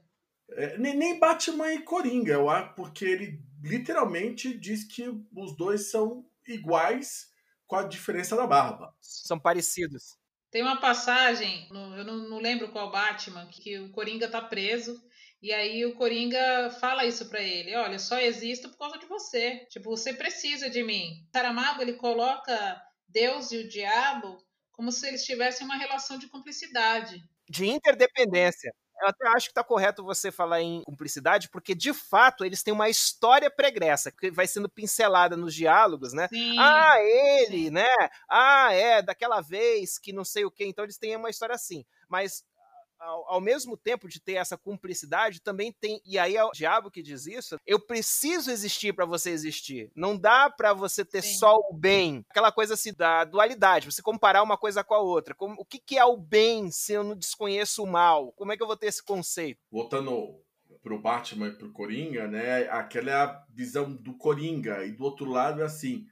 [0.52, 5.90] É, nem, nem Batman e Coringa, eu acho, porque ele literalmente diz que os dois
[5.92, 7.28] são iguais
[7.68, 8.94] com a diferença da barba.
[9.00, 10.18] São parecidos.
[10.52, 15.00] Tem uma passagem, no, eu não, não, lembro qual Batman, que o Coringa tá preso.
[15.42, 19.68] E aí o Coringa fala isso para ele: olha, só existo por causa de você.
[19.70, 21.28] Tipo, você precisa de mim.
[21.32, 27.22] Saramago ele coloca Deus e o diabo como se eles tivessem uma relação de cumplicidade.
[27.50, 28.74] De interdependência.
[29.02, 32.74] Eu até acho que está correto você falar em cumplicidade, porque de fato eles têm
[32.74, 36.28] uma história pregressa, que vai sendo pincelada nos diálogos, né?
[36.28, 37.88] Sim, ah, ele, né?
[38.30, 40.66] Ah, é, daquela vez que não sei o quê.
[40.66, 41.86] Então eles têm uma história assim.
[42.10, 42.44] Mas
[43.00, 46.02] ao, ao, mesmo tempo de ter essa cumplicidade, também tem.
[46.06, 47.58] E aí é o diabo que diz isso.
[47.66, 49.92] Eu preciso existir para você existir.
[49.96, 51.36] Não dá para você ter Sim.
[51.36, 52.26] só o bem.
[52.30, 55.34] Aquela coisa assim da dualidade, você comparar uma coisa com a outra.
[55.34, 58.32] Como, o que, que é o bem se eu não desconheço o mal?
[58.34, 59.60] Como é que eu vou ter esse conceito?
[59.72, 60.40] Voltando
[60.82, 62.70] pro Batman e pro Coringa, né?
[62.70, 64.86] Aquela é a visão do Coringa.
[64.86, 66.06] E do outro lado é assim.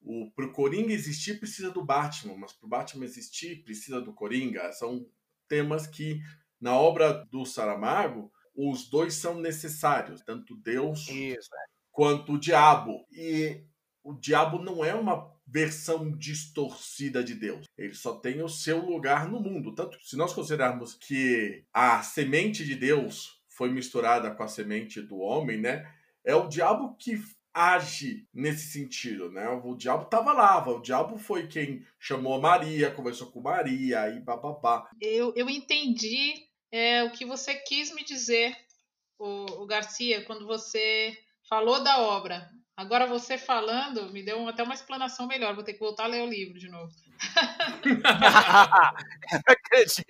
[0.00, 4.72] O, pro Coringa existir precisa do Batman, mas pro Batman existir precisa do Coringa.
[4.72, 5.06] São
[5.48, 6.20] temas que,
[6.60, 11.66] na obra do Saramago, os dois são necessários, tanto Deus Isso, é.
[11.90, 13.06] quanto o diabo.
[13.12, 13.62] E
[14.02, 17.66] o diabo não é uma versão distorcida de Deus.
[17.76, 19.74] Ele só tem o seu lugar no mundo.
[19.74, 25.18] Tanto se nós considerarmos que a semente de Deus foi misturada com a semente do
[25.18, 25.90] homem, né?
[26.24, 27.16] É o diabo que
[27.56, 29.48] age nesse sentido, né?
[29.48, 34.20] O diabo estava lá, o diabo foi quem chamou a Maria, conversou com Maria e
[34.20, 34.86] bababá.
[35.00, 36.34] Eu, eu entendi
[36.70, 38.54] é, o que você quis me dizer,
[39.18, 41.16] o, o Garcia, quando você
[41.48, 42.50] falou da obra.
[42.76, 45.54] Agora você falando me deu até uma explanação melhor.
[45.54, 46.92] Vou ter que voltar a ler o livro de novo.
[49.46, 50.04] acredito.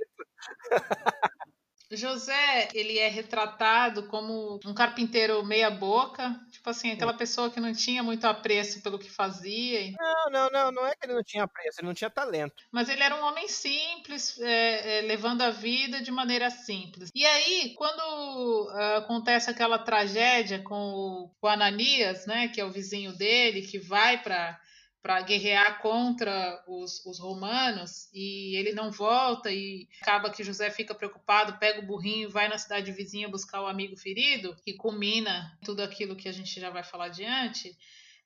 [1.90, 7.72] José, ele é retratado como um carpinteiro meia boca, tipo assim, aquela pessoa que não
[7.72, 9.92] tinha muito apreço pelo que fazia.
[9.92, 12.64] Não, não, não, não é que ele não tinha apreço, ele não tinha talento.
[12.72, 17.10] Mas ele era um homem simples, é, é, levando a vida de maneira simples.
[17.14, 22.64] E aí, quando uh, acontece aquela tragédia com o, com o Ananias, né, que é
[22.64, 24.58] o vizinho dele, que vai para
[25.06, 30.96] para guerrear contra os, os, romanos e ele não volta e acaba que José fica
[30.96, 35.56] preocupado, pega o burrinho e vai na cidade vizinha buscar o amigo ferido, que culmina
[35.64, 37.78] tudo aquilo que a gente já vai falar adiante.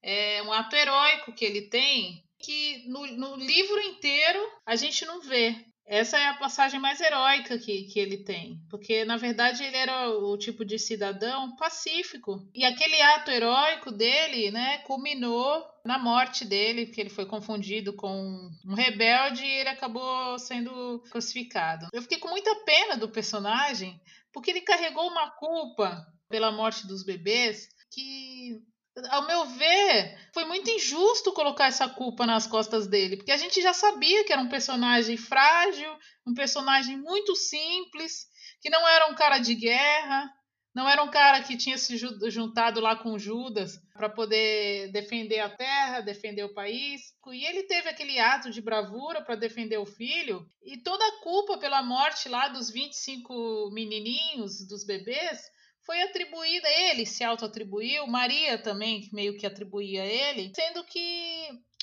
[0.03, 5.20] É um ato heróico que ele tem que no, no livro inteiro a gente não
[5.20, 5.55] vê.
[5.87, 10.09] Essa é a passagem mais heróica que, que ele tem, porque na verdade ele era
[10.09, 12.49] o tipo de cidadão pacífico.
[12.55, 18.51] E aquele ato heróico dele, né, culminou na morte dele, que ele foi confundido com
[18.64, 21.89] um rebelde e ele acabou sendo crucificado.
[21.93, 24.01] Eu fiquei com muita pena do personagem,
[24.33, 28.30] porque ele carregou uma culpa pela morte dos bebês que
[29.09, 33.61] ao meu ver, foi muito injusto colocar essa culpa nas costas dele, porque a gente
[33.61, 35.90] já sabia que era um personagem frágil,
[36.26, 38.26] um personagem muito simples,
[38.61, 40.30] que não era um cara de guerra,
[40.74, 45.51] não era um cara que tinha se juntado lá com Judas para poder defender a
[45.51, 47.12] terra, defender o país.
[47.32, 51.59] E ele teve aquele ato de bravura para defender o filho, e toda a culpa
[51.59, 55.40] pela morte lá dos 25 menininhos, dos bebês,
[55.91, 61.01] foi atribuída a ele, se auto-atribuiu, Maria também meio que atribuía a ele, sendo que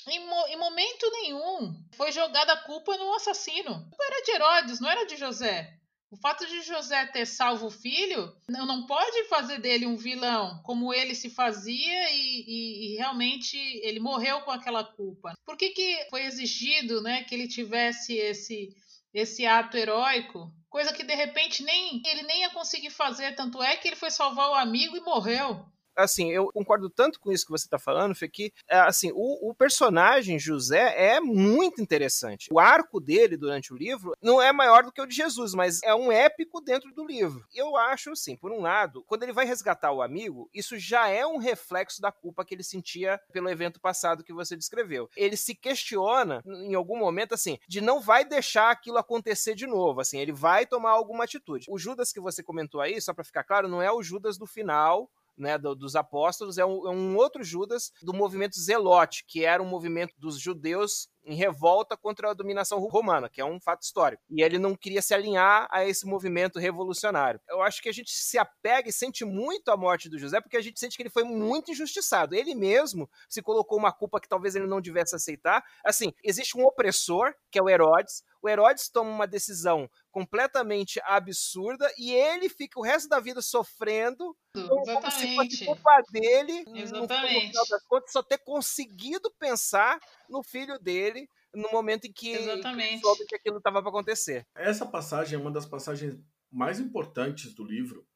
[0.08, 3.70] em, mo em, momento nenhum foi jogada a culpa no assassino.
[3.70, 5.74] A culpa era de Herodes, não era de José.
[6.10, 10.58] O fato de José ter salvo o filho não, não pode fazer dele um vilão,
[10.64, 15.34] como ele se fazia e, e, e, realmente ele morreu com aquela culpa.
[15.44, 18.74] Por que, que foi exigido né, que ele tivesse esse,
[19.18, 23.76] esse ato heróico coisa que de repente nem ele nem ia conseguir fazer, tanto é
[23.76, 25.64] que ele foi salvar o amigo e morreu.
[25.98, 29.50] Assim, eu concordo tanto com isso que você está falando, Fê, que, é, assim, o,
[29.50, 32.48] o, personagem José é muito interessante.
[32.52, 35.82] O arco dele durante o livro não é maior do que o de Jesus, mas
[35.82, 37.44] é um épico dentro do livro.
[37.54, 41.26] Eu acho, assim, por um lado, quando ele vai resgatar o amigo, isso já é
[41.26, 45.10] um reflexo da culpa que ele sentia pelo evento passado que você descreveu.
[45.16, 50.00] Ele se questiona, em algum momento, assim, de não vai deixar aquilo acontecer de novo,
[50.00, 51.66] assim, ele vai tomar alguma atitude.
[51.68, 54.46] O Judas que você comentou aí, só para ficar claro, não é o Judas do
[54.46, 59.44] final, né, do, dos apóstolos, é um, é um, outro Judas do movimento Zelote, que
[59.44, 63.82] era um movimento dos judeus em revolta contra a dominação romana, que é um fato
[63.82, 64.22] histórico.
[64.30, 67.38] E ele não queria se alinhar a esse movimento revolucionário.
[67.48, 70.56] Eu acho que a gente se apega e sente muito a morte do José, porque
[70.56, 72.34] a gente sente que ele foi muito injustiçado.
[72.34, 75.62] Ele mesmo se colocou uma culpa que talvez ele não devesse aceitar.
[75.84, 78.24] Assim, existe um opressor, que é o Herodes.
[78.40, 84.36] O Herodes toma uma decisão completamente absurda e ele fica o resto da vida sofrendo
[84.54, 84.92] Exatamente.
[84.92, 86.92] como se fosse culpa dele Exatamente.
[86.92, 89.98] no final das contas só ter conseguido pensar
[90.28, 91.17] no filho dele
[91.54, 94.46] no momento em que, que soube que aquilo estava para acontecer.
[94.54, 96.18] Essa passagem é uma das passagens
[96.50, 98.06] mais importantes do livro,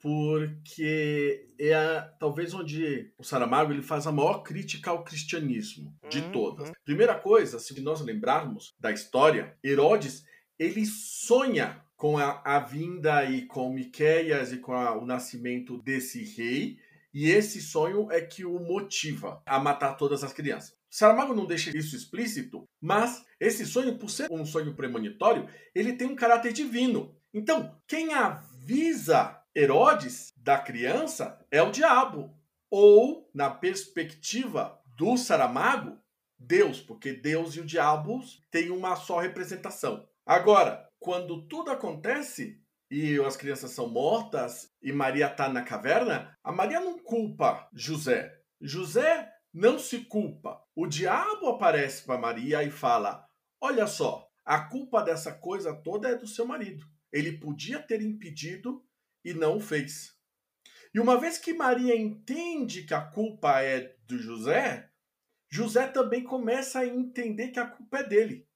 [0.00, 6.20] porque é a, talvez onde o Saramago ele faz a maior crítica ao cristianismo de
[6.20, 6.32] uhum.
[6.32, 6.72] todas.
[6.84, 10.24] Primeira coisa, se nós lembrarmos da história, Herodes
[10.58, 16.22] ele sonha com a, a vinda e com Miqueias e com a, o nascimento desse
[16.36, 16.78] rei,
[17.12, 20.77] e esse sonho é que o motiva a matar todas as crianças.
[20.90, 26.06] Saramago não deixa isso explícito, mas esse sonho, por ser um sonho premonitório, ele tem
[26.06, 27.14] um caráter divino.
[27.32, 32.34] Então, quem avisa Herodes da criança é o diabo.
[32.70, 35.98] Ou, na perspectiva do Saramago,
[36.38, 38.20] Deus, porque Deus e o diabo
[38.50, 40.08] têm uma só representação.
[40.24, 46.52] Agora, quando tudo acontece e as crianças são mortas e Maria está na caverna, a
[46.52, 48.38] Maria não culpa José.
[48.60, 50.62] José não se culpa.
[50.74, 53.28] O diabo aparece para Maria e fala:
[53.60, 56.86] Olha só, a culpa dessa coisa toda é do seu marido.
[57.12, 58.84] Ele podia ter impedido
[59.24, 60.16] e não o fez.
[60.94, 64.90] E uma vez que Maria entende que a culpa é do José,
[65.50, 68.48] José também começa a entender que a culpa é dele.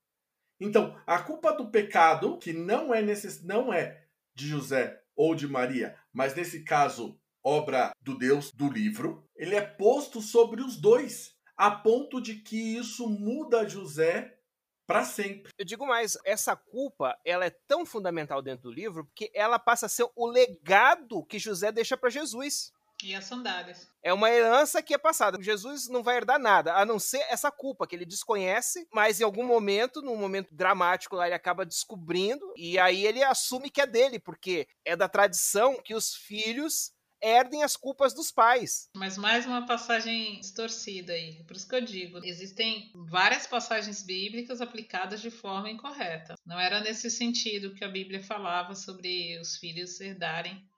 [0.61, 3.43] Então, a culpa do pecado, que não é necess...
[3.43, 9.29] não é de José ou de Maria, mas nesse caso obra do Deus do livro,
[9.37, 14.39] ele é posto sobre os dois, a ponto de que isso muda José
[14.87, 15.53] para sempre.
[15.59, 19.87] Eu digo mais, essa culpa, ela é tão fundamental dentro do livro porque ela passa
[19.87, 22.73] a ser o legado que José deixa para Jesus.
[23.03, 23.89] E as sandálias.
[24.01, 25.43] É uma herança que é passada.
[25.43, 29.25] Jesus não vai herdar nada, a não ser essa culpa que ele desconhece, mas em
[29.25, 33.87] algum momento, num momento dramático lá, ele acaba descobrindo e aí ele assume que é
[33.87, 36.93] dele, porque é da tradição que os filhos
[37.23, 38.91] herdem as culpas dos pais.
[38.97, 41.43] Mas mais uma passagem distorcida aí.
[41.45, 46.35] Por isso que eu digo, existem várias passagens bíblicas aplicadas de forma incorreta.
[46.45, 50.69] Não era nesse sentido que a Bíblia falava sobre os filhos herdarem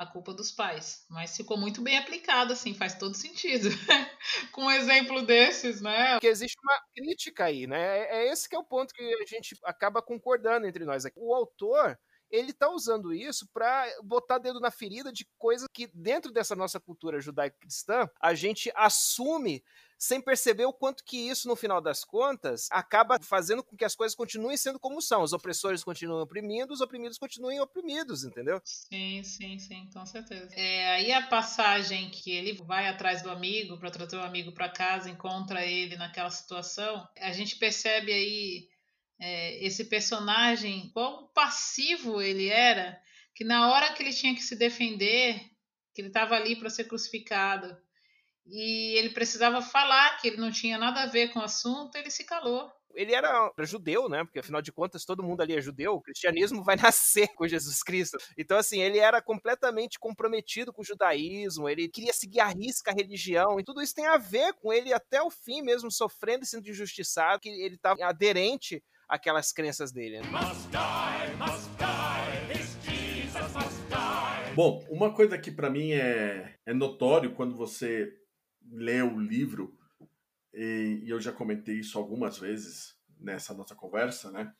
[0.00, 3.68] a culpa dos pais, mas ficou muito bem aplicado, assim, faz todo sentido.
[4.50, 6.12] Com um exemplo desses, né?
[6.12, 7.98] Porque existe uma crítica aí, né?
[7.98, 11.04] É, é esse que é o ponto que a gente acaba concordando entre nós.
[11.16, 11.98] O autor,
[12.30, 16.78] ele está usando isso para botar dedo na ferida de coisas que, dentro dessa nossa
[16.78, 19.62] cultura judaico-cristã, a gente assume
[20.00, 23.94] sem perceber o quanto que isso, no final das contas, acaba fazendo com que as
[23.94, 25.22] coisas continuem sendo como são.
[25.22, 28.62] Os opressores continuam oprimindo, os oprimidos continuem oprimidos, entendeu?
[28.64, 30.48] Sim, sim, sim, com certeza.
[30.54, 34.70] É, aí a passagem que ele vai atrás do amigo para trazer o amigo para
[34.70, 38.68] casa, encontra ele naquela situação, a gente percebe aí
[39.20, 42.98] é, esse personagem, quão passivo ele era,
[43.34, 45.38] que na hora que ele tinha que se defender,
[45.94, 47.76] que ele estava ali para ser crucificado,
[48.46, 52.10] e ele precisava falar que ele não tinha nada a ver com o assunto, ele
[52.10, 52.72] se calou.
[52.92, 54.24] Ele era judeu, né?
[54.24, 55.92] Porque afinal de contas todo mundo ali é judeu.
[55.92, 58.18] O cristianismo vai nascer com Jesus Cristo.
[58.36, 61.68] Então, assim, ele era completamente comprometido com o judaísmo.
[61.68, 63.60] Ele queria seguir a risca a religião.
[63.60, 66.68] E tudo isso tem a ver com ele até o fim mesmo, sofrendo e sendo
[66.68, 67.40] injustiçado.
[67.40, 70.20] Que ele estava aderente aquelas crenças dele.
[70.20, 70.28] Né?
[74.54, 78.12] Bom, uma coisa que para mim é, é notório quando você
[78.70, 79.76] lê o livro,
[80.54, 84.52] e, e eu já comentei isso algumas vezes nessa nossa conversa, né?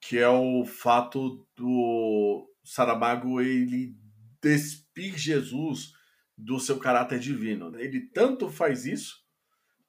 [0.00, 3.96] Que é o fato do Saramago ele
[4.42, 5.92] despir Jesus
[6.36, 7.78] do seu caráter divino.
[7.78, 9.24] Ele tanto faz isso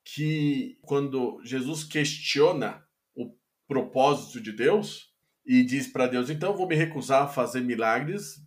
[0.03, 2.84] que quando Jesus questiona
[3.67, 5.13] propósito de Deus
[5.45, 8.43] e diz para Deus: então vou me recusar a fazer milagres.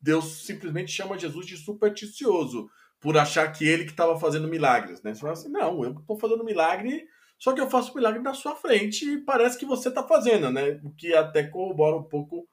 [0.00, 2.70] Deus simplesmente chama Jesus de supersticioso,
[3.00, 5.12] por achar que ele que estava fazendo milagres, né?
[5.12, 7.04] Você fala assim, não, eu estou fazendo milagre,
[7.38, 10.80] só que eu faço milagre na sua frente e parece que você está fazendo, né?
[10.84, 12.48] O que até corrobora um pouco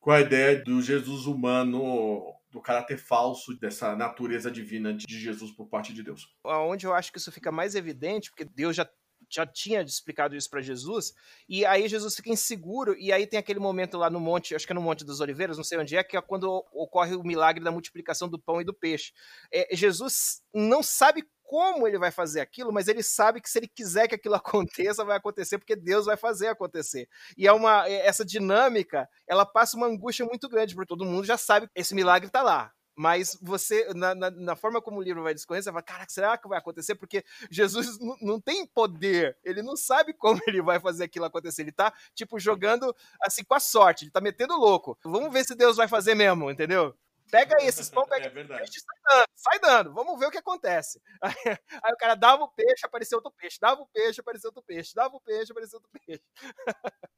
[0.00, 5.68] com a ideia do Jesus humano, do caráter falso, dessa natureza divina de Jesus por
[5.68, 6.28] parte de Deus.
[6.44, 8.88] Onde eu acho que isso fica mais evidente, porque Deus já
[9.34, 11.14] já tinha explicado isso para Jesus,
[11.48, 14.72] e aí Jesus fica inseguro, e aí tem aquele momento lá no monte, acho que
[14.72, 17.62] é no Monte das Oliveiras, não sei onde é, que é quando ocorre o milagre
[17.62, 19.12] da multiplicação do pão e do peixe.
[19.52, 23.68] É, Jesus não sabe como ele vai fazer aquilo, mas ele sabe que se ele
[23.68, 24.34] quiser que aquilo
[24.74, 27.08] aconteça, vai acontecer, porque Deus vai fazer acontecer.
[27.36, 31.24] E é uma é, essa dinâmica, ela passa uma angústia muito grande, porque todo mundo
[31.24, 32.72] já sabe que esse milagre está lá.
[32.96, 36.38] Mas você, na, na, na, forma como o livro vai discorrer, você vai, caraca, será
[36.38, 36.94] que vai acontecer?
[36.94, 41.62] Porque Jesus não tem poder, ele não sabe como ele vai fazer aquilo acontecer.
[41.62, 44.96] Ele tá, tipo, jogando assim com a sorte, ele tá metendo louco.
[45.04, 46.96] Vamos ver se Deus vai fazer mesmo, entendeu?
[47.30, 48.60] Pega aí esses pão, pega é verdade.
[48.60, 51.00] peixe, sai dando, sai dando, vamos ver o que acontece.
[51.20, 51.34] Aí,
[51.82, 54.94] aí, o cara dava o peixe, apareceu outro peixe, dava o peixe, apareceu outro peixe,
[54.94, 56.22] dava o peixe, apareceu outro peixe.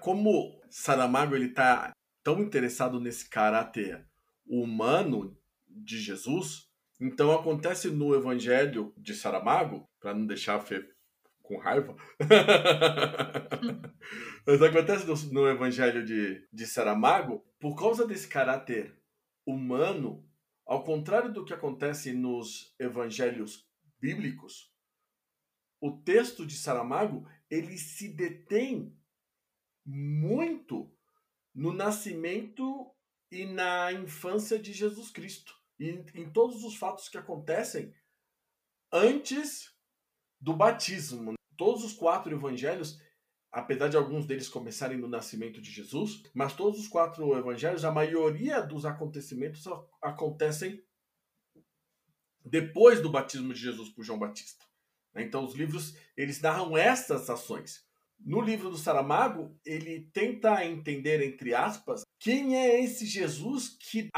[0.01, 4.07] Como Saramago ele tá tão interessado nesse caráter
[4.47, 5.37] humano
[5.77, 6.67] de Jesus.
[7.01, 10.89] Então acontece no Evangelho de Saramago, para não deixar a Fê
[11.43, 11.95] com raiva.
[14.47, 18.97] Mas acontece no, no Evangelho de, de Saramago, por causa desse caráter
[19.45, 20.27] humano,
[20.67, 23.69] ao contrário do que acontece nos evangelhos
[24.01, 24.75] bíblicos,
[25.81, 28.93] o texto de Saramago ele se detém
[29.85, 30.93] muito
[31.55, 32.91] no nascimento
[33.31, 37.95] e na infância de Jesus Cristo e em todos os fatos que acontecem
[38.93, 39.75] antes
[40.41, 41.35] do batismo.
[41.57, 43.01] Todos os quatro evangelhos,
[43.51, 47.91] apesar de alguns deles começarem no nascimento de Jesus, mas todos os quatro evangelhos, a
[47.91, 49.65] maioria dos acontecimentos
[50.03, 50.83] acontecem
[52.45, 54.65] depois do batismo de Jesus por João Batista.
[55.17, 57.85] Então os livros eles narram essas ações.
[58.19, 64.09] No livro do Saramago, ele tenta entender entre aspas quem é esse Jesus que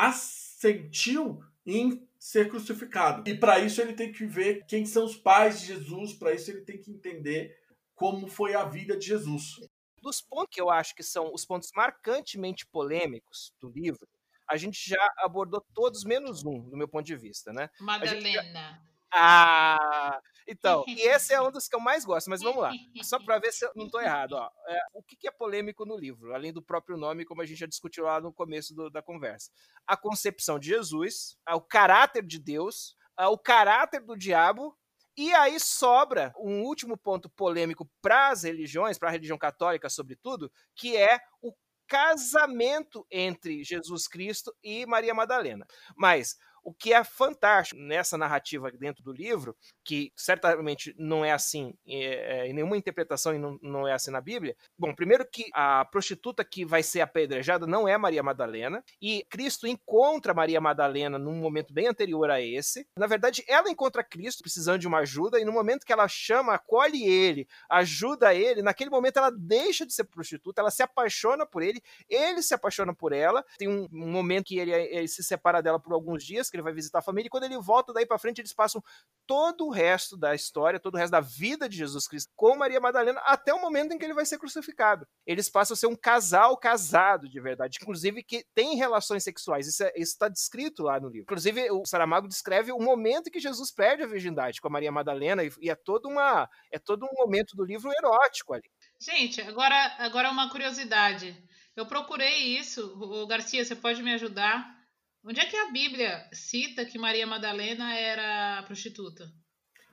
[0.59, 3.29] assentiu em ser crucificado.
[3.31, 6.51] E para isso ele tem que ver quem são os pais de Jesus, para isso
[6.51, 7.57] ele tem que entender
[7.95, 9.61] como foi a vida de Jesus.
[10.03, 14.09] Dos pontos que eu acho que são os pontos marcantemente polêmicos do livro,
[14.49, 17.69] a gente já abordou todos menos um, do meu ponto de vista, né?
[17.81, 18.83] Madalena.
[19.13, 22.73] Ah, então, e esse é um dos que eu mais gosto, mas vamos lá.
[23.03, 24.33] Só para ver se eu não estou errado.
[24.33, 24.51] Ó.
[24.67, 27.59] É, o que, que, é polêmico no livro, além do próprio nome, como a gente
[27.59, 29.51] já discutiu lá no começo do, da conversa?
[29.87, 34.75] A concepção de Jesus, o caráter de Deus, o caráter do diabo,
[35.19, 40.51] e aí sobra um último ponto polêmico para as religiões, para a religião católica, sobretudo,
[40.75, 41.53] que é o
[41.89, 45.67] casamento entre Jesus Cristo e Maria Madalena.
[45.97, 51.75] Mas o que é fantástico nessa narrativa dentro do livro, que certamente não é assim
[51.87, 54.57] é, em nenhuma interpretação e não, não é assim na Bíblia.
[54.79, 59.67] Bom, primeiro que a prostituta que vai ser apedrejada não é Maria Madalena, e Cristo
[59.67, 62.87] encontra Maria Madalena num momento bem anterior a esse.
[62.97, 66.55] Na verdade, ela encontra Cristo precisando de uma ajuda, e no momento que ela chama,
[66.55, 71.63] acolhe ele, ajuda ele, naquele momento ela deixa de ser prostituta, ela se apaixona por
[71.63, 73.45] ele, ele se apaixona por ela.
[73.59, 76.65] Tem um, um momento que ele, ele se separa dela por alguns dias, que ele
[76.65, 78.83] vai visitar a família, e quando ele volta daí para frente, eles passam
[79.27, 82.81] todo o resto da história, todo o resto da vida de Jesus Cristo com Maria
[82.81, 85.07] Madalena, até o momento em que ele vai ser crucificado.
[85.27, 89.67] Eles passam a ser um casal casado de verdade, inclusive que tem relações sexuais.
[89.67, 91.23] Isso é, está descrito lá no livro.
[91.23, 94.93] Inclusive, o Saramago descreve o momento em que Jesus perde a virgindade com a Maria
[94.93, 98.71] Madalena, e, e é todo uma é todo um momento do livro erótico ali.
[99.01, 101.37] Gente, agora, agora uma curiosidade.
[101.77, 102.93] Eu procurei isso.
[103.01, 104.78] O Garcia, você pode me ajudar?
[105.25, 109.31] Onde é que a Bíblia cita que Maria Madalena era prostituta?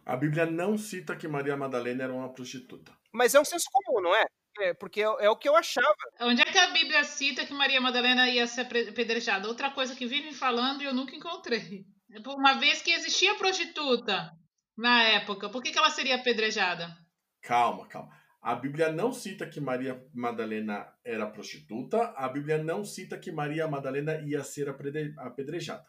[0.05, 2.95] A Bíblia não cita que Maria Madalena era uma prostituta.
[3.11, 4.25] Mas é um senso comum, não é?
[4.59, 5.95] É, porque é, é, o que eu achava.
[6.21, 9.47] Onde é que a Bíblia cita que Maria Madalena ia ser apedrejada?
[9.47, 11.85] Outra coisa que vive falando e eu nunca encontrei.
[12.11, 14.31] É uma vez que existia prostituta
[14.77, 16.95] na época, por que, que ela seria apedrejada?
[17.41, 18.14] Calma, calma.
[18.45, 23.67] A Bíblia não cita que Maria Madalena era prostituta, a Bíblia não cita que Maria
[23.67, 25.83] Madalena ia ser apedrejada.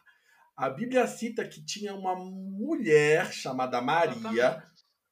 [0.57, 4.65] A Bíblia cita que tinha uma mulher chamada Maria,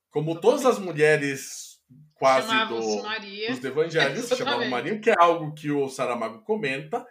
[0.09, 1.83] como todas as mulheres
[2.15, 7.07] quase do, dos evangelhos, se chamavam Maria, que é algo que o Saramago comenta,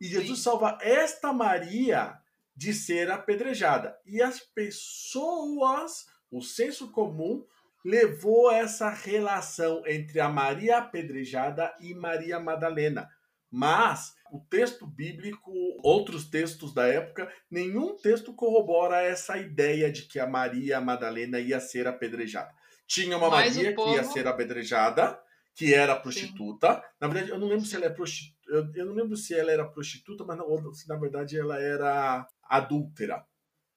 [0.00, 0.44] e Jesus Sim.
[0.44, 2.18] salva esta Maria
[2.56, 3.94] de ser apedrejada.
[4.06, 7.44] E as pessoas, o senso comum,
[7.84, 13.08] levou essa relação entre a Maria apedrejada e Maria Madalena.
[13.50, 20.18] Mas o texto bíblico, outros textos da época, nenhum texto corrobora essa ideia de que
[20.18, 22.50] a Maria Madalena ia ser apedrejada.
[22.86, 25.20] Tinha uma Mas Maria povo- que ia ser apedrejada,
[25.54, 26.82] que era prostituta.
[27.00, 28.34] Na verdade, eu não lembro se ela é prostituta.
[28.48, 31.58] Eu, eu não lembro se ela era prostituta, mas não, ou se na verdade ela
[31.60, 33.24] era adúltera.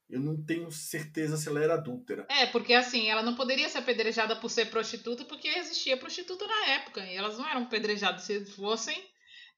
[0.09, 2.25] Eu não tenho certeza se ela era adúltera.
[2.29, 6.67] É, porque assim, ela não poderia ser apedrejada por ser prostituta, porque existia prostituta na
[6.67, 8.23] época, e elas não eram apedrejadas.
[8.23, 8.97] Se fossem,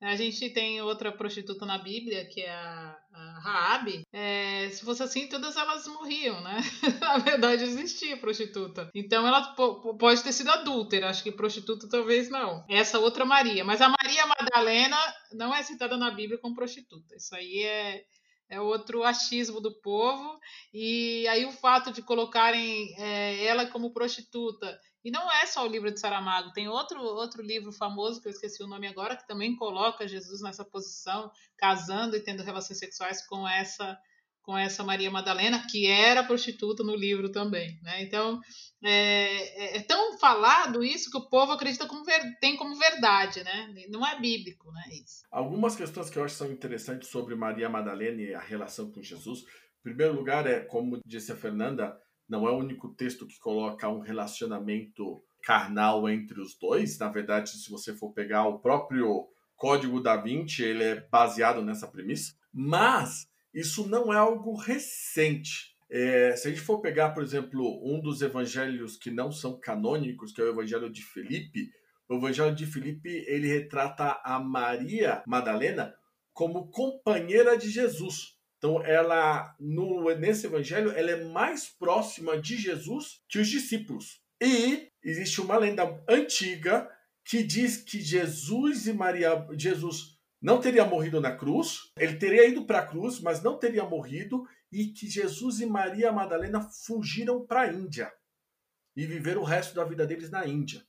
[0.01, 4.01] a gente tem outra prostituta na Bíblia, que é a, a Raabe.
[4.13, 6.61] É, se fosse assim, todas elas morriam, né?
[7.01, 8.89] na verdade, existia prostituta.
[8.95, 12.65] Então, ela po- po- pode ter sido adúltera, acho que prostituta talvez não.
[12.69, 13.63] Essa outra Maria.
[13.63, 14.97] Mas a Maria Madalena
[15.33, 17.15] não é citada na Bíblia como prostituta.
[17.15, 18.03] Isso aí é,
[18.49, 20.39] é outro achismo do povo.
[20.73, 24.79] E aí o fato de colocarem é, ela como prostituta.
[25.03, 28.31] E não é só o livro de Saramago, tem outro, outro livro famoso, que eu
[28.31, 33.25] esqueci o nome agora, que também coloca Jesus nessa posição, casando e tendo relações sexuais
[33.25, 33.97] com essa
[34.49, 37.79] com essa Maria Madalena, que era prostituta no livro também.
[37.83, 38.01] Né?
[38.01, 38.39] Então,
[38.83, 43.43] é, é- é tão falado isso que o povo acredita como ver- tem como verdade,
[43.43, 43.71] né?
[43.91, 44.81] Não é bíblico, né?
[45.03, 45.21] Isso.
[45.29, 49.41] Algumas questões que eu acho são interessantes sobre Maria Madalena e a relação com Jesus.
[49.41, 51.95] Em primeiro lugar, é como disse a Fernanda,
[52.27, 56.97] não é o único texto que coloca um relacionamento carnal entre os dois.
[56.97, 61.87] Na verdade, se você for pegar o próprio Código da Vinci, ele é baseado nessa
[61.87, 62.33] premissa.
[62.51, 65.75] Mas isso não é algo recente.
[65.89, 70.31] É, se a gente for pegar, por exemplo, um dos evangelhos que não são canônicos,
[70.31, 71.71] que é o Evangelho de Felipe,
[72.07, 75.95] o Evangelho de Filipe ele retrata a Maria Madalena
[76.31, 78.37] como companheira de Jesus.
[78.57, 84.21] Então, ela no, nesse evangelho ela é mais próxima de Jesus que os discípulos.
[84.41, 86.89] E existe uma lenda antiga
[87.23, 92.65] que diz que Jesus e Maria, Jesus não teria morrido na cruz, ele teria ido
[92.65, 97.61] para a cruz, mas não teria morrido, e que Jesus e Maria Madalena fugiram para
[97.61, 98.11] a Índia
[98.95, 100.83] e viveram o resto da vida deles na Índia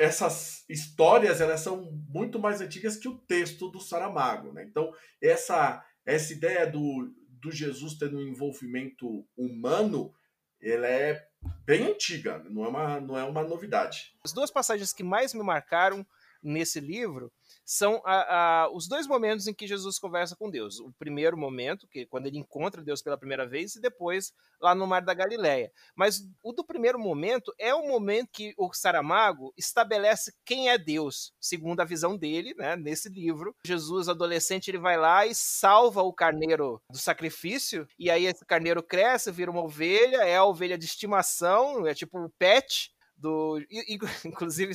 [0.00, 4.64] essas histórias elas são muito mais antigas que o texto do Saramago, né?
[4.64, 10.12] Então essa essa ideia do, do Jesus tendo um envolvimento humano,
[10.60, 11.22] ela é
[11.64, 14.14] bem antiga, não é uma não é uma novidade.
[14.24, 16.06] As duas passagens que mais me marcaram
[16.42, 17.30] nesse livro
[17.70, 20.80] são a, a, os dois momentos em que Jesus conversa com Deus.
[20.80, 24.74] O primeiro momento, que é quando ele encontra Deus pela primeira vez, e depois lá
[24.74, 25.70] no Mar da Galileia.
[25.94, 31.32] Mas o do primeiro momento é o momento que o Saramago estabelece quem é Deus,
[31.40, 33.54] segundo a visão dele, né, nesse livro.
[33.64, 38.82] Jesus, adolescente, ele vai lá e salva o carneiro do sacrifício, e aí esse carneiro
[38.82, 43.60] cresce, vira uma ovelha, é a ovelha de estimação, é tipo o pet do.
[44.26, 44.72] Inclusive,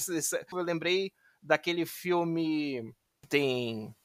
[0.54, 1.12] eu lembrei
[1.46, 2.94] daquele filme
[3.30, 3.96] tem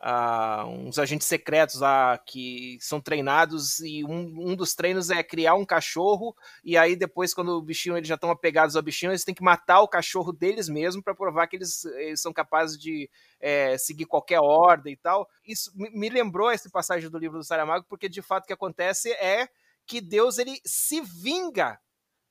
[0.00, 5.54] uh, uns agentes secretos lá que são treinados e um, um, dos treinos é criar
[5.54, 6.34] um cachorro
[6.64, 9.42] e aí depois quando o bichinho eles já estão apegados ao bichinho eles têm que
[9.42, 13.08] matar o cachorro deles mesmo para provar que eles, eles, são capazes de
[13.40, 15.28] é, seguir qualquer ordem e tal.
[15.44, 18.52] Isso me, me lembrou essa passagem do livro do Saramago porque de fato o que
[18.52, 19.48] acontece é
[19.86, 21.78] que Deus ele se vinga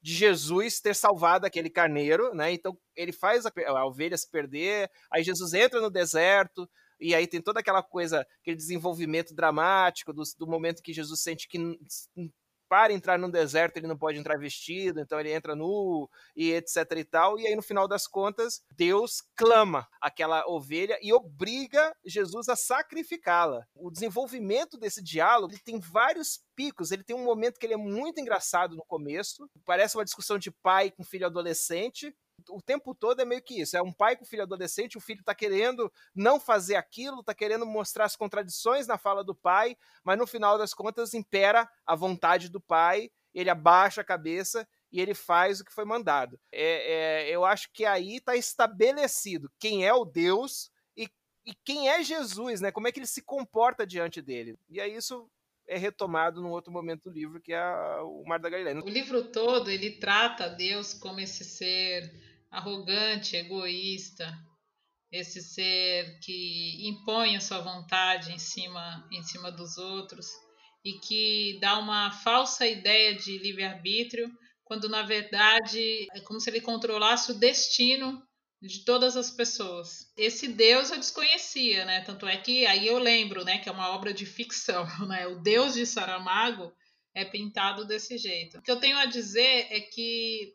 [0.02, 2.52] de Jesus ter salvado aquele carneiro, né?
[2.52, 6.70] Então ele faz a, a, ovelha se perder, aí Jesus entra no deserto,
[7.00, 11.47] e aí tem toda aquela coisa, aquele desenvolvimento dramático do, do momento que Jesus sente
[11.47, 11.58] que
[12.70, 16.86] para entrar no deserto ele não pode entrar vestido, então ele entra nu e etc
[16.95, 22.47] e tal, e aí no final das contas Deus clama aquela ovelha e obriga Jesus
[22.47, 23.65] a sacrificá-la.
[23.76, 27.78] O desenvolvimento desse diálogo ele tem vários picos, ele tem um momento que ele é
[27.78, 32.15] muito engraçado no começo, parece uma discussão de pai com filho adolescente,
[32.50, 33.76] o tempo todo é meio que isso.
[33.76, 37.66] É um pai com filho adolescente, o filho tá querendo não fazer aquilo, tá querendo
[37.66, 42.50] mostrar as contradições na fala do pai, mas no final das contas impera a vontade
[42.50, 46.40] do pai, ele abaixa a cabeça e ele faz o que foi mandado.
[46.52, 51.08] É, é, eu acho que aí está estabelecido quem é o Deus e,
[51.46, 52.72] e quem é Jesus, né?
[52.72, 54.58] Como é que ele se comporta diante dele.
[54.68, 55.30] E aí isso
[55.68, 57.62] é retomado num outro momento do livro, que é
[58.02, 58.84] o Mar da Galileia.
[58.84, 62.12] O livro todo ele trata Deus como esse ser
[62.52, 64.38] arrogante, egoísta,
[65.12, 70.28] esse ser que impõe a sua vontade em cima, em cima dos outros
[70.84, 74.32] e que dá uma falsa ideia de livre-arbítrio,
[74.64, 78.24] quando na verdade é como se ele controlasse o destino
[78.62, 80.12] de todas as pessoas.
[80.18, 82.02] Esse Deus eu desconhecia, né?
[82.02, 85.28] Tanto é que aí eu lembro, né, que é uma obra de ficção, né?
[85.28, 86.72] O Deus de Saramago
[87.16, 88.58] é pintado desse jeito.
[88.58, 90.54] O que eu tenho a dizer é que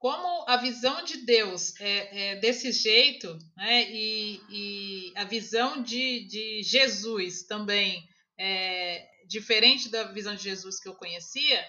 [0.00, 6.26] como a visão de Deus é, é desse jeito, né, e, e, a visão de,
[6.26, 8.02] de Jesus também
[8.38, 11.62] é diferente da visão de Jesus que eu conhecia,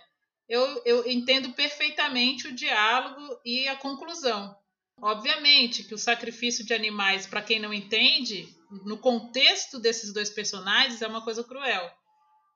[0.47, 4.55] eu, eu entendo perfeitamente o diálogo e a conclusão.
[5.01, 8.47] Obviamente que o sacrifício de animais, para quem não entende,
[8.85, 11.91] no contexto desses dois personagens, é uma coisa cruel.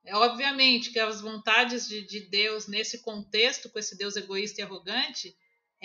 [0.06, 4.64] É obviamente que as vontades de, de Deus nesse contexto, com esse Deus egoísta e
[4.64, 5.36] arrogante,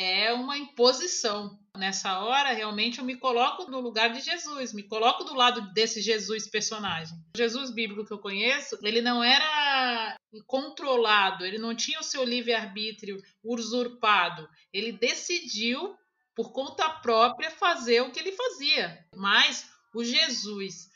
[0.00, 1.58] é uma imposição.
[1.76, 6.00] Nessa hora, realmente, eu me coloco no lugar de Jesus, me coloco do lado desse
[6.00, 7.16] Jesus personagem.
[7.34, 12.24] O Jesus bíblico que eu conheço, ele não era controlado, ele não tinha o seu
[12.24, 14.48] livre-arbítrio usurpado.
[14.72, 15.94] Ele decidiu,
[16.34, 19.06] por conta própria, fazer o que ele fazia.
[19.14, 20.88] Mas o Jesus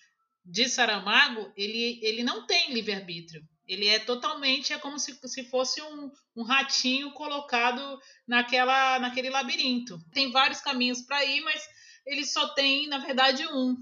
[0.45, 3.47] de Saramago, ele, ele não tem livre-arbítrio.
[3.67, 9.99] Ele é totalmente, é como se, se fosse um, um ratinho colocado naquela, naquele labirinto.
[10.13, 11.63] Tem vários caminhos para ir, mas
[12.07, 13.77] ele só tem, na verdade, um.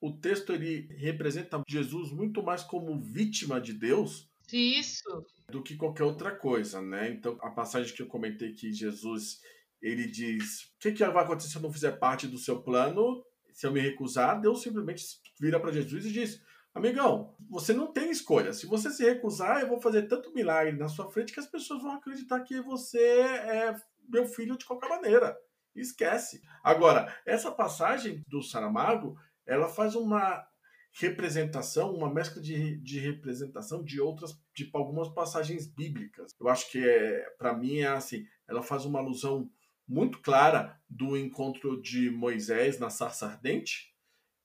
[0.00, 4.28] O texto ele representa Jesus muito mais como vítima de Deus.
[4.52, 5.24] Isso.
[5.50, 7.10] Do que qualquer outra coisa, né?
[7.10, 9.40] Então, a passagem que eu comentei que Jesus
[9.80, 13.24] ele diz: O que, que vai acontecer se eu não fizer parte do seu plano?
[13.52, 15.02] Se eu me recusar, Deus simplesmente
[15.40, 16.40] vira para Jesus e diz:
[16.78, 18.52] Amigão, você não tem escolha.
[18.52, 21.82] Se você se recusar, eu vou fazer tanto milagre na sua frente que as pessoas
[21.82, 23.74] vão acreditar que você é
[24.08, 25.36] meu filho de qualquer maneira.
[25.74, 26.40] Esquece.
[26.62, 30.46] Agora, essa passagem do Saramago, ela faz uma
[30.92, 36.32] representação, uma mescla de, de representação de outras, de algumas passagens bíblicas.
[36.40, 39.50] Eu acho que é, para mim é assim, ela faz uma alusão
[39.86, 43.92] muito clara do encontro de Moisés na sarça ardente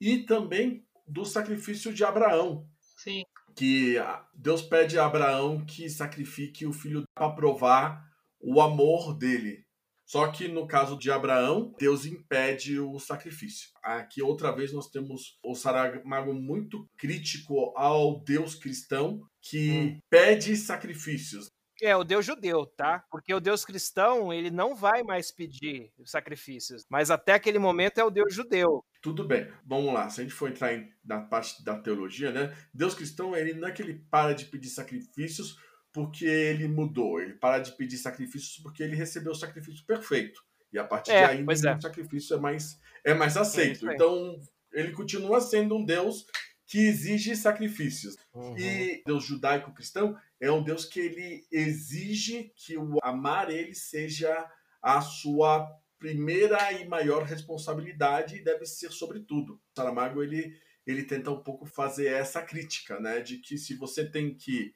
[0.01, 2.67] e também do sacrifício de Abraão.
[2.97, 3.23] Sim.
[3.55, 3.95] Que
[4.33, 8.03] Deus pede a Abraão que sacrifique o filho para provar
[8.39, 9.63] o amor dele.
[10.05, 13.69] Só que no caso de Abraão, Deus impede o sacrifício.
[13.81, 19.99] Aqui outra vez nós temos o Saramago muito crítico ao Deus cristão que hum.
[20.09, 21.49] pede sacrifícios.
[21.83, 23.03] É, o Deus judeu, tá?
[23.11, 26.85] Porque o Deus cristão, ele não vai mais pedir sacrifícios.
[26.89, 28.85] Mas até aquele momento é o Deus judeu.
[29.01, 30.09] Tudo bem, vamos lá.
[30.09, 32.55] Se a gente for entrar em, na parte da teologia, né?
[32.73, 35.57] Deus cristão, ele não é que ele para de pedir sacrifícios
[35.91, 37.19] porque ele mudou.
[37.19, 40.41] Ele para de pedir sacrifícios porque ele recebeu o sacrifício perfeito.
[40.71, 41.75] E a partir é, de aí, é.
[41.75, 43.89] o sacrifício é mais, é mais aceito.
[43.89, 44.39] É então,
[44.71, 46.25] ele continua sendo um Deus
[46.65, 48.15] que exige sacrifícios.
[48.33, 48.57] Uhum.
[48.57, 54.45] E Deus judaico-cristão é um Deus que ele exige que o amar ele seja
[54.81, 55.65] a sua
[55.97, 59.61] primeira e maior responsabilidade deve ser sobre tudo.
[59.73, 60.53] Saramago ele
[60.85, 64.73] ele tenta um pouco fazer essa crítica, né, de que se você tem que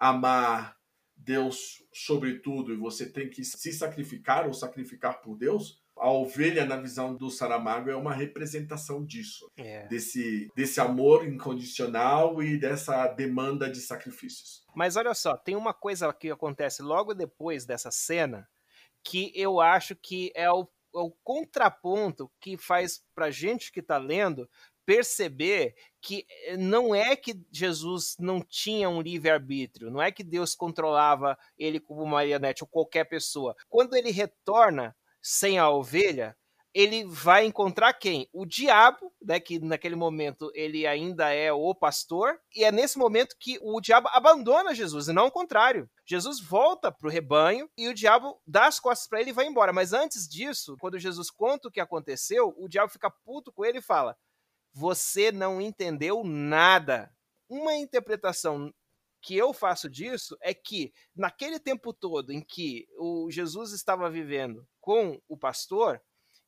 [0.00, 0.76] amar
[1.16, 6.66] Deus sobre tudo e você tem que se sacrificar ou sacrificar por Deus, a ovelha
[6.66, 9.86] na visão do Saramago é uma representação disso, é.
[9.86, 14.62] desse desse amor incondicional e dessa demanda de sacrifícios.
[14.76, 18.46] Mas olha só, tem uma coisa que acontece logo depois dessa cena
[19.02, 23.96] que eu acho que é o, é o contraponto que faz para gente que está
[23.96, 24.46] lendo
[24.84, 30.54] perceber que eh, não é que Jesus não tinha um livre-arbítrio, não é que Deus
[30.54, 33.56] controlava ele como marionete ou qualquer pessoa.
[33.70, 34.94] Quando ele retorna
[35.24, 36.36] sem a ovelha,
[36.74, 38.28] ele vai encontrar quem?
[38.32, 43.36] O diabo, né, que naquele momento ele ainda é o pastor, e é nesse momento
[43.38, 45.88] que o diabo abandona Jesus, e não o contrário.
[46.04, 49.46] Jesus volta para o rebanho e o diabo dá as costas para ele e vai
[49.46, 49.72] embora.
[49.72, 53.78] Mas antes disso, quando Jesus conta o que aconteceu, o diabo fica puto com ele
[53.78, 54.14] e fala:
[54.74, 57.10] Você não entendeu nada.
[57.48, 58.70] Uma interpretação
[59.24, 64.68] que eu faço disso é que naquele tempo todo em que o Jesus estava vivendo
[64.82, 65.98] com o pastor,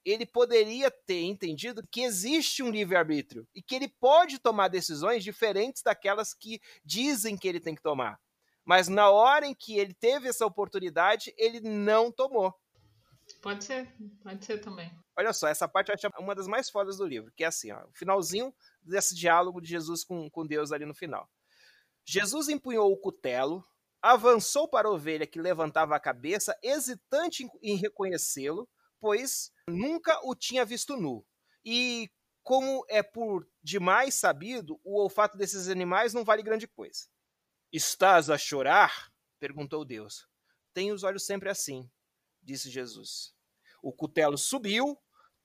[0.05, 5.83] ele poderia ter entendido que existe um livre-arbítrio e que ele pode tomar decisões diferentes
[5.83, 8.21] daquelas que dizem que ele tem que tomar.
[8.63, 12.55] Mas na hora em que ele teve essa oportunidade, ele não tomou.
[13.41, 13.91] Pode ser,
[14.23, 14.93] pode ser também.
[15.17, 17.73] Olha só, essa parte eu acho uma das mais fodas do livro, que é assim,
[17.73, 21.27] ó, o finalzinho desse diálogo de Jesus com, com Deus ali no final.
[22.07, 23.65] Jesus empunhou o cutelo,
[24.01, 28.69] avançou para a ovelha que levantava a cabeça, hesitante em reconhecê-lo,
[29.01, 31.27] pois nunca o tinha visto nu.
[31.65, 32.09] E
[32.45, 37.09] como é por demais sabido, o olfato desses animais não vale grande coisa.
[37.73, 39.13] Estás a chorar?
[39.41, 40.29] perguntou Deus.
[40.73, 41.91] Tenho os olhos sempre assim,
[42.41, 43.35] disse Jesus.
[43.83, 44.97] O cutelo subiu,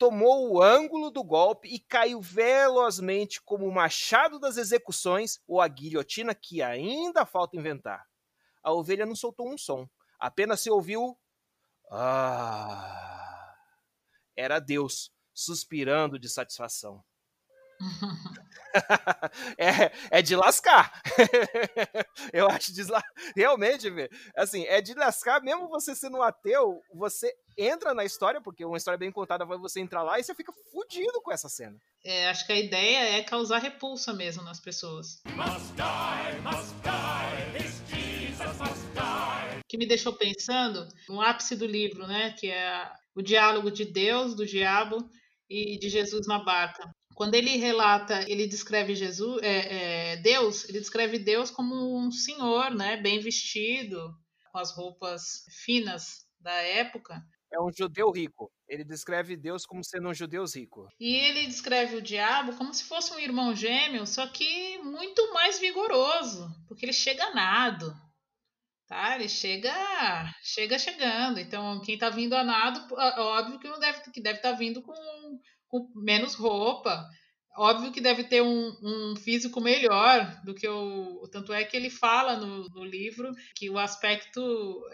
[0.01, 5.67] tomou o ângulo do golpe e caiu velozmente como o machado das execuções ou a
[5.67, 8.03] guilhotina que ainda falta inventar.
[8.63, 9.87] A ovelha não soltou um som,
[10.19, 11.15] apenas se ouviu
[11.91, 13.55] Ah,
[14.35, 17.05] era Deus suspirando de satisfação.
[19.57, 21.01] é, é de lascar.
[22.33, 22.83] eu acho de
[23.35, 23.87] realmente,
[24.35, 28.77] assim, é de lascar, mesmo você sendo um ateu, você entra na história, porque uma
[28.77, 31.77] história bem contada vai você entrar lá e você fica fudido com essa cena.
[32.03, 35.21] É, acho que a ideia é causar repulsa mesmo nas pessoas.
[35.35, 39.61] Must die, must die, Jesus must die.
[39.67, 44.35] Que me deixou pensando no ápice do livro, né, que é o diálogo de Deus,
[44.35, 45.09] do diabo
[45.49, 46.89] e de Jesus na barca.
[47.21, 52.71] Quando ele relata, ele descreve Jesus, é, é, Deus, ele descreve Deus como um senhor,
[52.71, 54.11] né, bem vestido,
[54.51, 57.21] com as roupas finas da época.
[57.53, 58.51] É um judeu rico.
[58.67, 60.87] Ele descreve Deus como sendo um judeu rico.
[60.99, 65.59] E ele descreve o diabo como se fosse um irmão gêmeo, só que muito mais
[65.59, 67.93] vigoroso, porque ele chega nado.
[68.87, 69.13] Tá?
[69.13, 69.71] Ele chega,
[70.41, 71.39] chega chegando.
[71.39, 74.81] Então, quem está vindo a nado, óbvio que não deve que deve estar tá vindo
[74.81, 74.91] com
[75.71, 77.09] com menos roupa.
[77.57, 81.27] Óbvio que deve ter um, um, físico melhor do que o.
[81.31, 84.41] Tanto é que ele fala no, no, livro que o aspecto,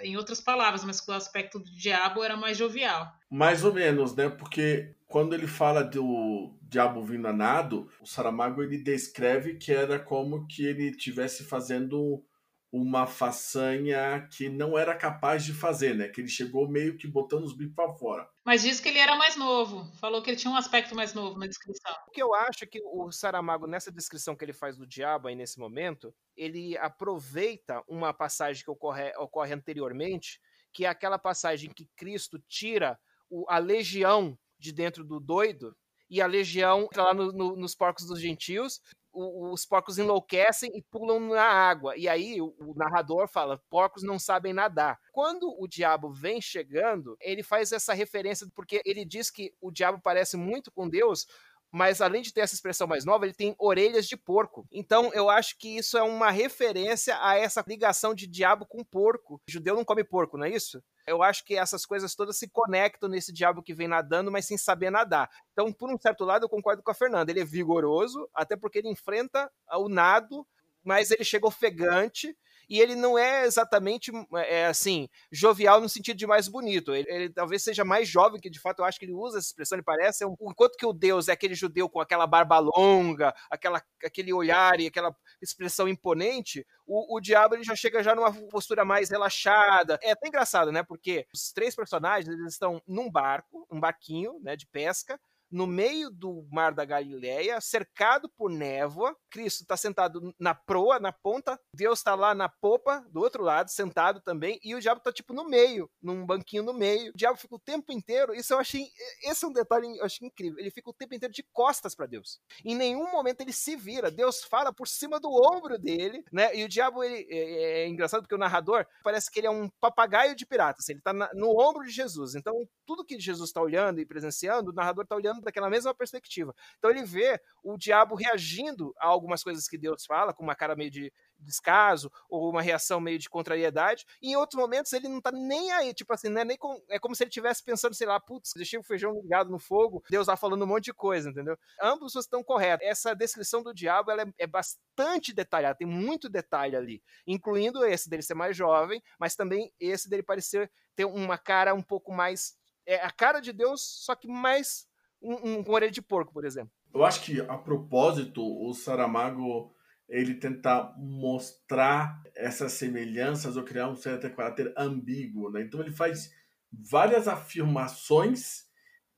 [0.01, 3.11] em outras palavras, mas que o aspecto do diabo era mais jovial.
[3.29, 4.27] Mais ou menos, né?
[4.27, 9.99] Porque quando ele fala do diabo vindo a nado, o Saramago ele descreve que era
[9.99, 12.23] como que ele estivesse fazendo
[12.71, 16.09] uma façanha que não era capaz de fazer, né?
[16.09, 18.29] Que ele chegou meio que botando os bicos para fora.
[18.45, 19.89] Mas diz que ele era mais novo.
[19.99, 21.93] Falou que ele tinha um aspecto mais novo na descrição.
[22.07, 25.27] O que eu acho é que o Saramago, nessa descrição que ele faz do diabo
[25.27, 30.41] aí nesse momento, ele aproveita uma passagem que ocorre, ocorre anteriormente,
[30.73, 32.99] que é aquela passagem que Cristo tira
[33.29, 35.75] o, a legião de dentro do doido,
[36.09, 38.81] e a legião entra lá no, no, nos porcos dos gentios
[39.17, 41.97] os porcos enlouquecem e pulam na água.
[41.97, 44.99] E aí o, o, narrador fala: porcos não sabem nadar.
[45.11, 49.99] Quando o diabo vem chegando, ele faz essa referência, porque ele diz que o diabo
[50.01, 51.25] parece muito com Deus.
[51.71, 54.65] Mas além de ter essa expressão mais nova, ele tem orelhas de porco.
[54.71, 59.35] Então eu acho que isso é uma referência a essa ligação de diabo com porco.
[59.47, 60.81] O judeu não come porco, não é isso?
[61.05, 64.57] Eu acho que essas coisas todas se conectam nesse diabo que vem nadando, mas sem
[64.57, 65.29] saber nadar.
[65.53, 67.31] Então, por um certo lado, eu concordo com a Fernanda.
[67.31, 70.45] Ele é vigoroso, até porque ele enfrenta o nado,
[70.83, 72.35] mas ele chega ofegante
[72.69, 76.93] e ele não é exatamente é, assim jovial no sentido de mais bonito.
[76.93, 79.47] Ele, ele, talvez seja mais jovem, que de fato eu acho que ele usa essa
[79.47, 80.23] expressão, ele parece.
[80.23, 84.33] É um, enquanto que o Deus é aquele judeu com aquela barba longa, aquela, aquele
[84.33, 89.09] olhar e aquela expressão imponente, o, o diabo ele já chega já numa postura mais
[89.09, 89.97] relaxada.
[90.01, 90.83] É até engraçado, né?
[90.83, 95.19] Porque os três personagens eles estão num barco, um barquinho, né, de pesca
[95.51, 99.15] no meio do mar da Galileia, cercado por névoa.
[99.29, 101.59] Cristo está sentado na proa, na ponta.
[101.73, 104.59] Deus está lá na popa, do outro lado, sentado também.
[104.63, 107.11] E o diabo está tipo no meio, num banquinho no meio.
[107.11, 108.33] O diabo fica o tempo inteiro.
[108.33, 108.87] Isso eu achei.
[109.23, 110.59] Esse é um detalhe eu achei incrível.
[110.59, 112.39] Ele fica o tempo inteiro de costas para Deus.
[112.63, 114.11] Em nenhum momento ele se vira.
[114.11, 116.55] Deus fala por cima do ombro dele, né?
[116.55, 119.51] E o diabo ele é, é, é engraçado porque o narrador parece que ele é
[119.51, 120.87] um papagaio de piratas.
[120.89, 122.35] Ele está no ombro de Jesus.
[122.35, 122.53] Então
[122.85, 126.55] tudo que Jesus está olhando e presenciando, o narrador está olhando daquela mesma perspectiva.
[126.77, 130.75] Então ele vê o diabo reagindo a algumas coisas que Deus fala, com uma cara
[130.75, 135.21] meio de descaso ou uma reação meio de contrariedade, e em outros momentos ele não
[135.21, 137.93] tá nem aí, tipo assim, não é nem com, é como se ele estivesse pensando,
[137.93, 140.93] sei lá, putz, deixei o feijão ligado no fogo, Deus tá falando um monte de
[140.93, 141.57] coisa, entendeu?
[141.81, 142.87] Ambos estão corretos.
[142.87, 148.09] Essa descrição do diabo ela é, é bastante detalhada, tem muito detalhe ali, incluindo esse
[148.09, 152.57] dele ser mais jovem, mas também esse dele parecer ter uma cara um pouco mais
[152.87, 154.87] é a cara de Deus, só que mais
[155.21, 156.71] um, um, com orelha de porco, por exemplo.
[156.93, 159.73] Eu acho que, a propósito, o Saramago
[160.09, 165.51] ele tenta mostrar essas semelhanças ou criar um certo caráter ambíguo.
[165.51, 165.61] Né?
[165.61, 166.31] Então ele faz
[166.71, 168.65] várias afirmações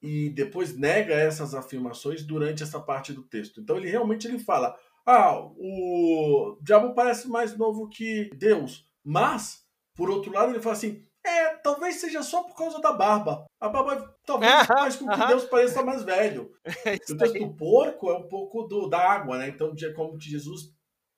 [0.02, 3.62] e depois nega essas afirmações durante essa parte do texto.
[3.62, 4.76] Então ele realmente ele fala:
[5.06, 11.06] ah, o diabo parece mais novo que Deus, mas por outro lado ele fala assim:
[11.24, 13.46] é, talvez seja só por causa da barba.
[13.60, 16.52] A barba talvez ah, faz com que Deus pareça mais velho.
[16.86, 19.50] É o texto do porco é um pouco do, da água, né?
[19.50, 20.72] Então, como que Jesus,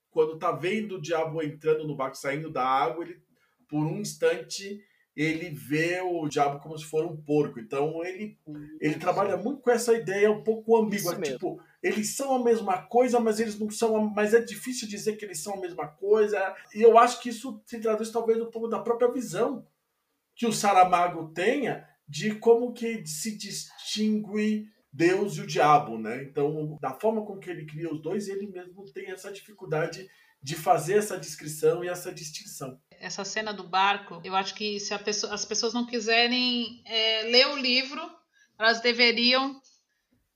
[0.10, 3.22] quando tá vendo o diabo entrando no barco, saindo da água, ele,
[3.68, 4.82] por um instante,
[5.16, 7.60] ele vê o diabo como se fosse um porco.
[7.60, 8.38] Então, ele,
[8.80, 11.20] ele trabalha muito com essa ideia um pouco ambígua.
[11.20, 14.10] Tipo, eles são a mesma coisa, mas eles não são.
[14.10, 16.56] Mas é difícil dizer que eles são a mesma coisa.
[16.74, 19.68] E eu acho que isso se traduz talvez um pouco da própria visão
[20.36, 26.22] que o Saramago tenha de como que se distingue Deus e o diabo, né?
[26.24, 30.10] Então, da forma com que ele cria os dois, ele mesmo tem essa dificuldade
[30.44, 32.78] de fazer essa descrição e essa distinção.
[33.00, 37.48] Essa cena do barco, eu acho que se pessoa, as pessoas não quiserem é, ler
[37.48, 38.02] o livro,
[38.60, 39.62] elas deveriam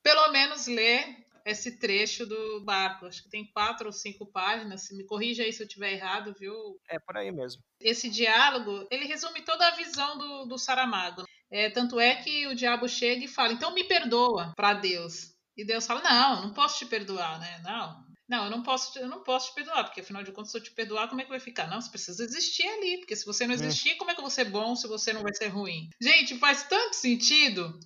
[0.02, 3.06] pelo menos ler esse trecho do barco.
[3.06, 4.84] Acho que tem quatro ou cinco páginas.
[4.84, 6.80] Se me corrija aí se eu estiver errado, viu?
[6.88, 7.62] É por aí mesmo.
[7.82, 11.26] Esse diálogo, ele resume toda a visão do, do Saramago.
[11.56, 15.34] É, tanto é que o diabo chega e fala: então me perdoa para Deus.
[15.56, 17.62] E Deus fala: não, não posso te perdoar, né?
[17.64, 18.04] Não.
[18.28, 20.64] Não, eu não posso, eu não posso te perdoar, porque afinal de contas, se eu
[20.64, 21.70] te perdoar, como é que vai ficar?
[21.70, 23.56] Não, você precisa existir ali, porque se você não é.
[23.56, 23.96] existir, é.
[23.96, 25.90] como é que eu vou ser bom se você não vai ser ruim?
[26.02, 27.80] Gente, faz tanto sentido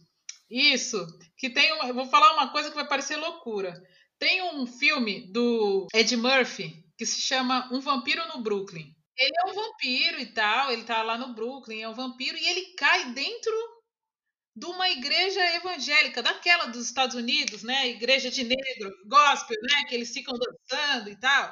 [0.50, 1.06] isso,
[1.38, 3.80] que tem uma, eu vou falar uma coisa que vai parecer loucura.
[4.18, 8.96] Tem um filme do Ed Murphy que se chama Um Vampiro no Brooklyn.
[9.20, 12.48] Ele é um vampiro e tal, ele tá lá no Brooklyn, é um vampiro e
[12.48, 13.54] ele cai dentro
[14.56, 17.90] de uma igreja evangélica, daquela dos Estados Unidos, né?
[17.90, 19.86] Igreja de negro, gospel, né?
[19.88, 21.52] Que eles ficam dançando e tal.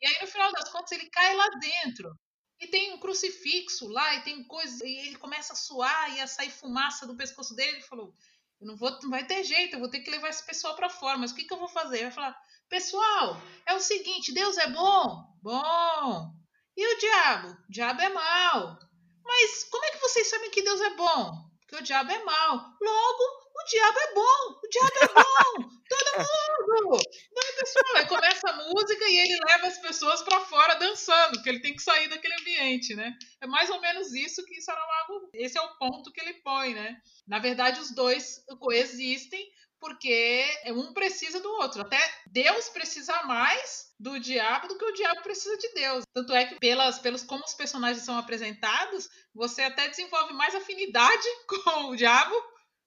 [0.00, 2.14] E aí, no final das contas, ele cai lá dentro.
[2.60, 4.80] E tem um crucifixo lá, e tem coisas.
[4.80, 7.76] E ele começa a suar e a sair fumaça do pescoço dele.
[7.76, 8.14] Ele falou:
[8.60, 10.90] eu não vou, não vai ter jeito, eu vou ter que levar esse pessoal para
[10.90, 11.18] fora.
[11.18, 11.98] Mas o que, que eu vou fazer?
[11.98, 12.36] Ele vai falar:
[12.68, 16.32] pessoal, é o seguinte, Deus é bom, bom.
[16.78, 17.48] E o diabo?
[17.48, 18.78] O diabo é mal.
[19.24, 21.50] Mas como é que vocês sabem que Deus é bom?
[21.58, 22.54] Porque o diabo é mal.
[22.80, 24.60] Logo, o diabo é bom.
[24.62, 25.70] O diabo é bom.
[25.90, 27.02] Todo mundo.
[27.32, 31.48] Não, pessoal, aí começa a música e ele leva as pessoas para fora dançando, porque
[31.48, 33.12] ele tem que sair daquele ambiente, né?
[33.40, 36.96] É mais ou menos isso que Saramago, esse é o ponto que ele põe, né?
[37.26, 39.44] Na verdade, os dois coexistem,
[39.80, 41.82] porque um precisa do outro.
[41.82, 41.98] Até
[42.28, 46.04] Deus precisa mais do diabo do que o diabo precisa de Deus.
[46.14, 51.26] Tanto é que pelas, pelos como os personagens são apresentados, você até desenvolve mais afinidade
[51.64, 52.34] com o diabo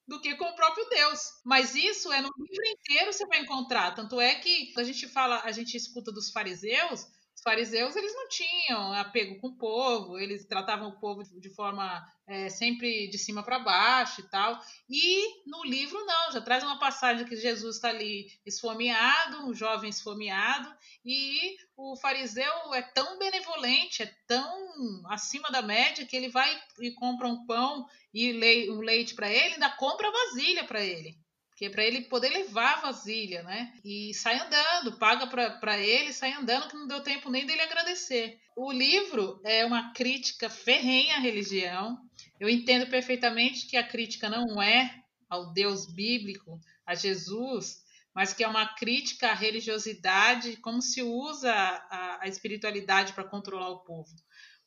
[0.07, 1.19] do que com o próprio Deus.
[1.45, 3.93] Mas isso é no livro inteiro você vai encontrar.
[3.93, 8.27] Tanto é que a gente fala, a gente escuta dos fariseus, os fariseus eles não
[8.27, 13.43] tinham apego com o povo, eles tratavam o povo de forma é, sempre de cima
[13.43, 14.57] para baixo e tal.
[14.89, 19.89] E no livro não, já traz uma passagem que Jesus está ali esfomeado, um jovem
[19.89, 20.73] esfomeado,
[21.03, 26.91] e o fariseu é tão benevolente, é tão acima da média que ele vai e
[26.91, 28.31] compra um pão e
[28.69, 31.20] um leite para ele, ainda compra vasilha para ele
[31.61, 33.71] que é para ele poder levar a vasilha, né?
[33.85, 38.39] E sai andando, paga para ele, sai andando, que não deu tempo nem dele agradecer.
[38.55, 41.99] O livro é uma crítica ferrenha à religião.
[42.39, 48.43] Eu entendo perfeitamente que a crítica não é ao Deus bíblico, a Jesus, mas que
[48.43, 54.09] é uma crítica à religiosidade, como se usa a, a espiritualidade para controlar o povo.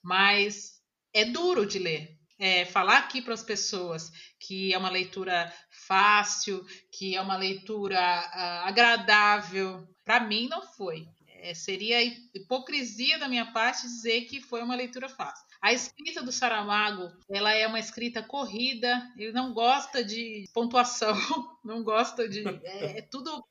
[0.00, 0.80] Mas
[1.12, 4.10] é duro de ler, é, falar aqui para as pessoas
[4.40, 5.52] que é uma leitura
[5.86, 11.06] fácil, que é uma leitura uh, agradável, para mim não foi.
[11.44, 12.02] É, seria
[12.34, 15.44] hipocrisia da minha parte dizer que foi uma leitura fácil.
[15.60, 21.12] A escrita do Saramago, ela é uma escrita corrida, ele não gosta de pontuação,
[21.62, 22.42] não gosta de...
[22.64, 23.44] É, é tudo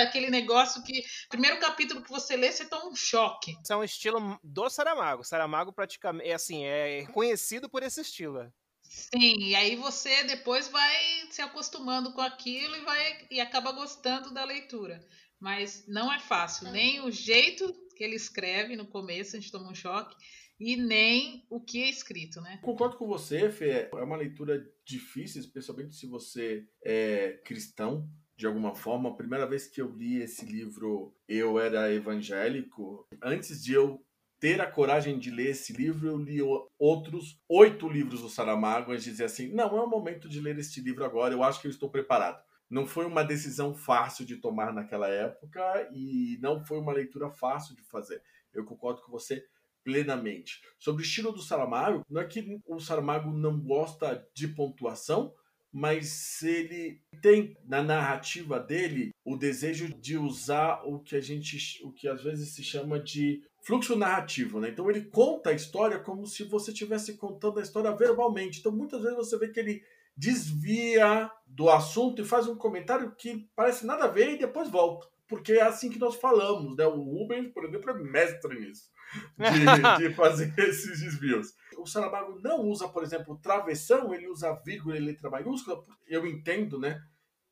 [0.00, 1.02] aquele negócio que...
[1.28, 3.50] Primeiro capítulo que você lê, você toma um choque.
[3.60, 5.24] Isso é um estilo do Saramago.
[5.24, 8.48] Saramago praticamente, é assim, é conhecido por esse estilo.
[8.80, 10.96] Sim, e aí você depois vai
[11.30, 15.04] se acostumando com aquilo e vai e acaba gostando da leitura.
[15.40, 19.70] Mas não é fácil, nem o jeito que ele escreve no começo, a gente toma
[19.70, 20.14] um choque,
[20.58, 22.58] e nem o que é escrito, né?
[22.62, 23.88] Concordo com você, Fê.
[23.90, 29.08] É uma leitura difícil, especialmente se você é cristão, de alguma forma.
[29.08, 33.06] A primeira vez que eu li esse livro, eu era evangélico.
[33.22, 34.04] Antes de eu
[34.38, 36.40] ter a coragem de ler esse livro, eu li
[36.78, 40.80] outros oito livros do Saramago e dizer assim: não, é o momento de ler este
[40.80, 42.42] livro agora, eu acho que eu estou preparado.
[42.70, 47.74] Não foi uma decisão fácil de tomar naquela época e não foi uma leitura fácil
[47.74, 48.22] de fazer.
[48.54, 49.44] Eu concordo com você
[49.82, 50.60] plenamente.
[50.78, 55.34] Sobre o estilo do Saramago, não é que o Saramago não gosta de pontuação,
[55.72, 61.92] mas ele tem na narrativa dele o desejo de usar o que a gente, o
[61.92, 64.70] que às vezes se chama de fluxo narrativo, né?
[64.70, 68.58] Então ele conta a história como se você estivesse contando a história verbalmente.
[68.58, 69.82] Então muitas vezes você vê que ele
[70.16, 75.08] desvia do assunto e faz um comentário que parece nada a ver e depois volta.
[75.28, 76.86] Porque é assim que nós falamos, né?
[76.86, 78.90] O Rubens, por exemplo, é mestre nisso
[79.38, 81.54] de, de fazer esses desvios.
[81.78, 85.82] O Saramago não usa, por exemplo, travessão, ele usa vírgula e letra maiúscula.
[86.06, 87.00] Eu entendo, né?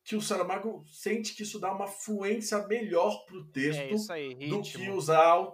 [0.03, 4.61] Que o Saramago sente que isso dá uma fluência melhor pro texto é aí, do
[4.61, 5.47] que usar.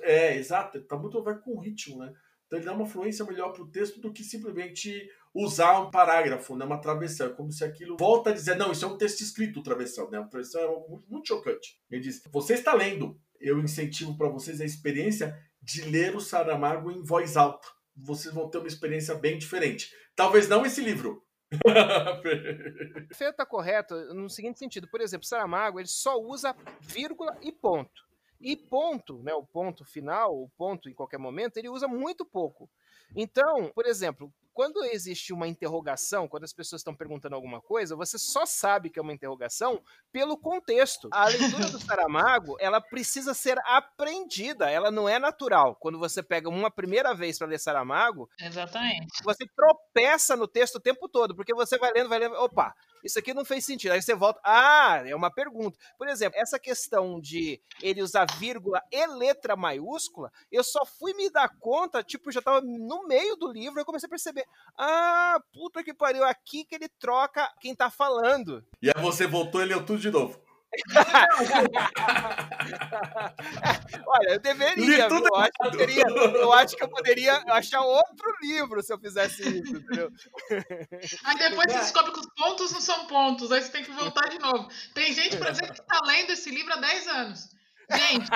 [0.00, 2.12] É, exato, tá muito a ver com o ritmo, né?
[2.46, 6.64] Então ele dá uma fluência melhor pro texto do que simplesmente usar um parágrafo, né,
[6.64, 7.26] uma travessão.
[7.26, 10.24] É como se aquilo volta a dizer, não, isso é um texto escrito, travessão, né?
[10.30, 11.80] Travessão é muito, muito chocante.
[11.90, 16.90] Ele diz, você está lendo, eu incentivo para vocês a experiência de ler o Saramago
[16.90, 17.66] em voz alta.
[17.96, 19.92] Vocês vão ter uma experiência bem diferente.
[20.14, 21.24] Talvez não esse livro.
[23.14, 24.88] Feito está correto no seguinte sentido.
[24.88, 28.04] Por exemplo, Saramago ele só usa vírgula e ponto.
[28.40, 32.68] E ponto, né, o ponto final, o ponto em qualquer momento, ele usa muito pouco.
[33.16, 38.16] Então, por exemplo, quando existe uma interrogação, quando as pessoas estão perguntando alguma coisa, você
[38.16, 39.82] só sabe que é uma interrogação
[40.12, 41.08] pelo contexto.
[41.12, 45.76] A leitura do Saramago, ela precisa ser aprendida, ela não é natural.
[45.80, 49.22] Quando você pega uma primeira vez para ler Saramago, Exatamente.
[49.24, 52.72] você tropeça no texto o tempo todo, porque você vai lendo, vai lendo, opa,
[53.04, 53.92] isso aqui não fez sentido.
[53.92, 55.78] Aí você volta, ah, é uma pergunta.
[55.98, 61.28] Por exemplo, essa questão de ele usar vírgula e letra maiúscula, eu só fui me
[61.28, 64.43] dar conta, tipo, já tava no meio do livro, eu comecei a perceber,
[64.78, 68.64] ah, puta que pariu, aqui que ele troca quem tá falando.
[68.82, 70.42] E aí você voltou e leu tudo de novo.
[74.06, 76.02] Olha, eu deveria, eu, acho que eu, teria,
[76.34, 80.10] eu acho que eu poderia achar outro livro se eu fizesse isso, entendeu?
[81.24, 84.28] Aí depois você descobre que os pontos não são pontos, aí você tem que voltar
[84.28, 84.68] de novo.
[84.94, 87.54] Tem gente, por exemplo, que está lendo esse livro há 10 anos.
[87.90, 88.30] Gente,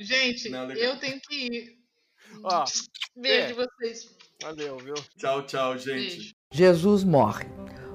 [0.00, 1.76] gente, não, eu tenho que ir.
[2.42, 2.64] Ó,
[3.16, 3.66] Beijo é.
[3.66, 4.15] vocês.
[4.42, 4.94] Valeu, viu?
[5.16, 5.92] Tchau, tchau, gente.
[5.92, 6.34] Beijo.
[6.52, 7.46] Jesus morre,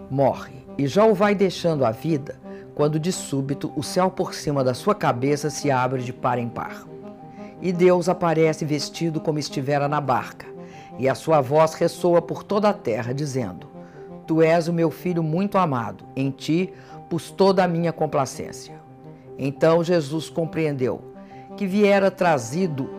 [0.09, 2.39] morre e já o vai deixando a vida
[2.73, 6.49] quando de súbito o céu por cima da sua cabeça se abre de par em
[6.49, 6.87] par.
[7.61, 10.47] E Deus aparece vestido como estivera na barca,
[10.97, 13.67] e a sua voz ressoa por toda a terra, dizendo:
[14.25, 16.73] Tu és o meu filho muito amado, em ti
[17.07, 18.81] pus toda a minha complacência.
[19.37, 21.13] Então Jesus compreendeu
[21.55, 22.89] que viera trazido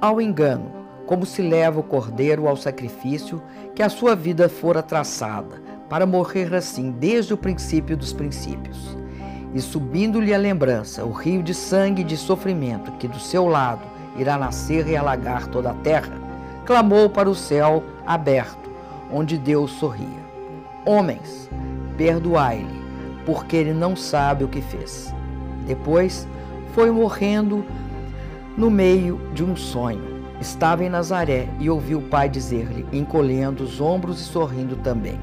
[0.00, 3.42] ao engano, como se leva o cordeiro ao sacrifício,
[3.74, 8.96] que a sua vida fora traçada, para morrer assim desde o princípio dos princípios
[9.54, 13.82] e subindo-lhe a lembrança, o rio de sangue e de sofrimento que do seu lado
[14.16, 16.12] irá nascer e alagar toda a terra,
[16.64, 18.70] clamou para o céu aberto,
[19.12, 20.22] onde Deus sorria:
[20.86, 21.50] Homens,
[21.96, 22.82] perdoai-lhe,
[23.26, 25.14] porque ele não sabe o que fez.
[25.66, 26.26] Depois
[26.74, 27.64] foi morrendo
[28.56, 30.11] no meio de um sonho.
[30.42, 35.18] Estava em Nazaré e ouviu o pai dizer-lhe, encolhendo os ombros e sorrindo também: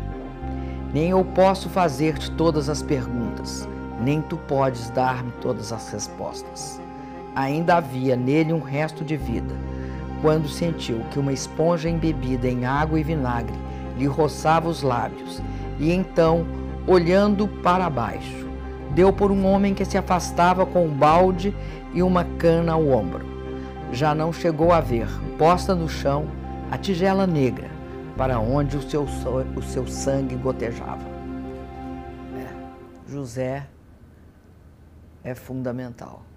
[0.91, 3.67] Nem eu posso fazer-te todas as perguntas
[3.99, 6.81] nem tu podes dar-me todas as respostas.
[7.35, 9.53] Ainda havia nele um resto de vida,
[10.21, 13.55] quando sentiu que uma esponja embebida em água e vinagre
[13.97, 15.41] lhe roçava os lábios,
[15.79, 16.45] e então,
[16.87, 18.47] olhando para baixo,
[18.91, 21.53] deu por um homem que se afastava com um balde
[21.93, 23.28] e uma cana ao ombro.
[23.91, 25.07] Já não chegou a ver,
[25.37, 26.27] posta no chão,
[26.71, 27.69] a tigela negra,
[28.15, 31.03] para onde o seu, o seu sangue gotejava.
[32.37, 33.11] É.
[33.11, 33.67] José
[35.23, 36.28] é fundamental.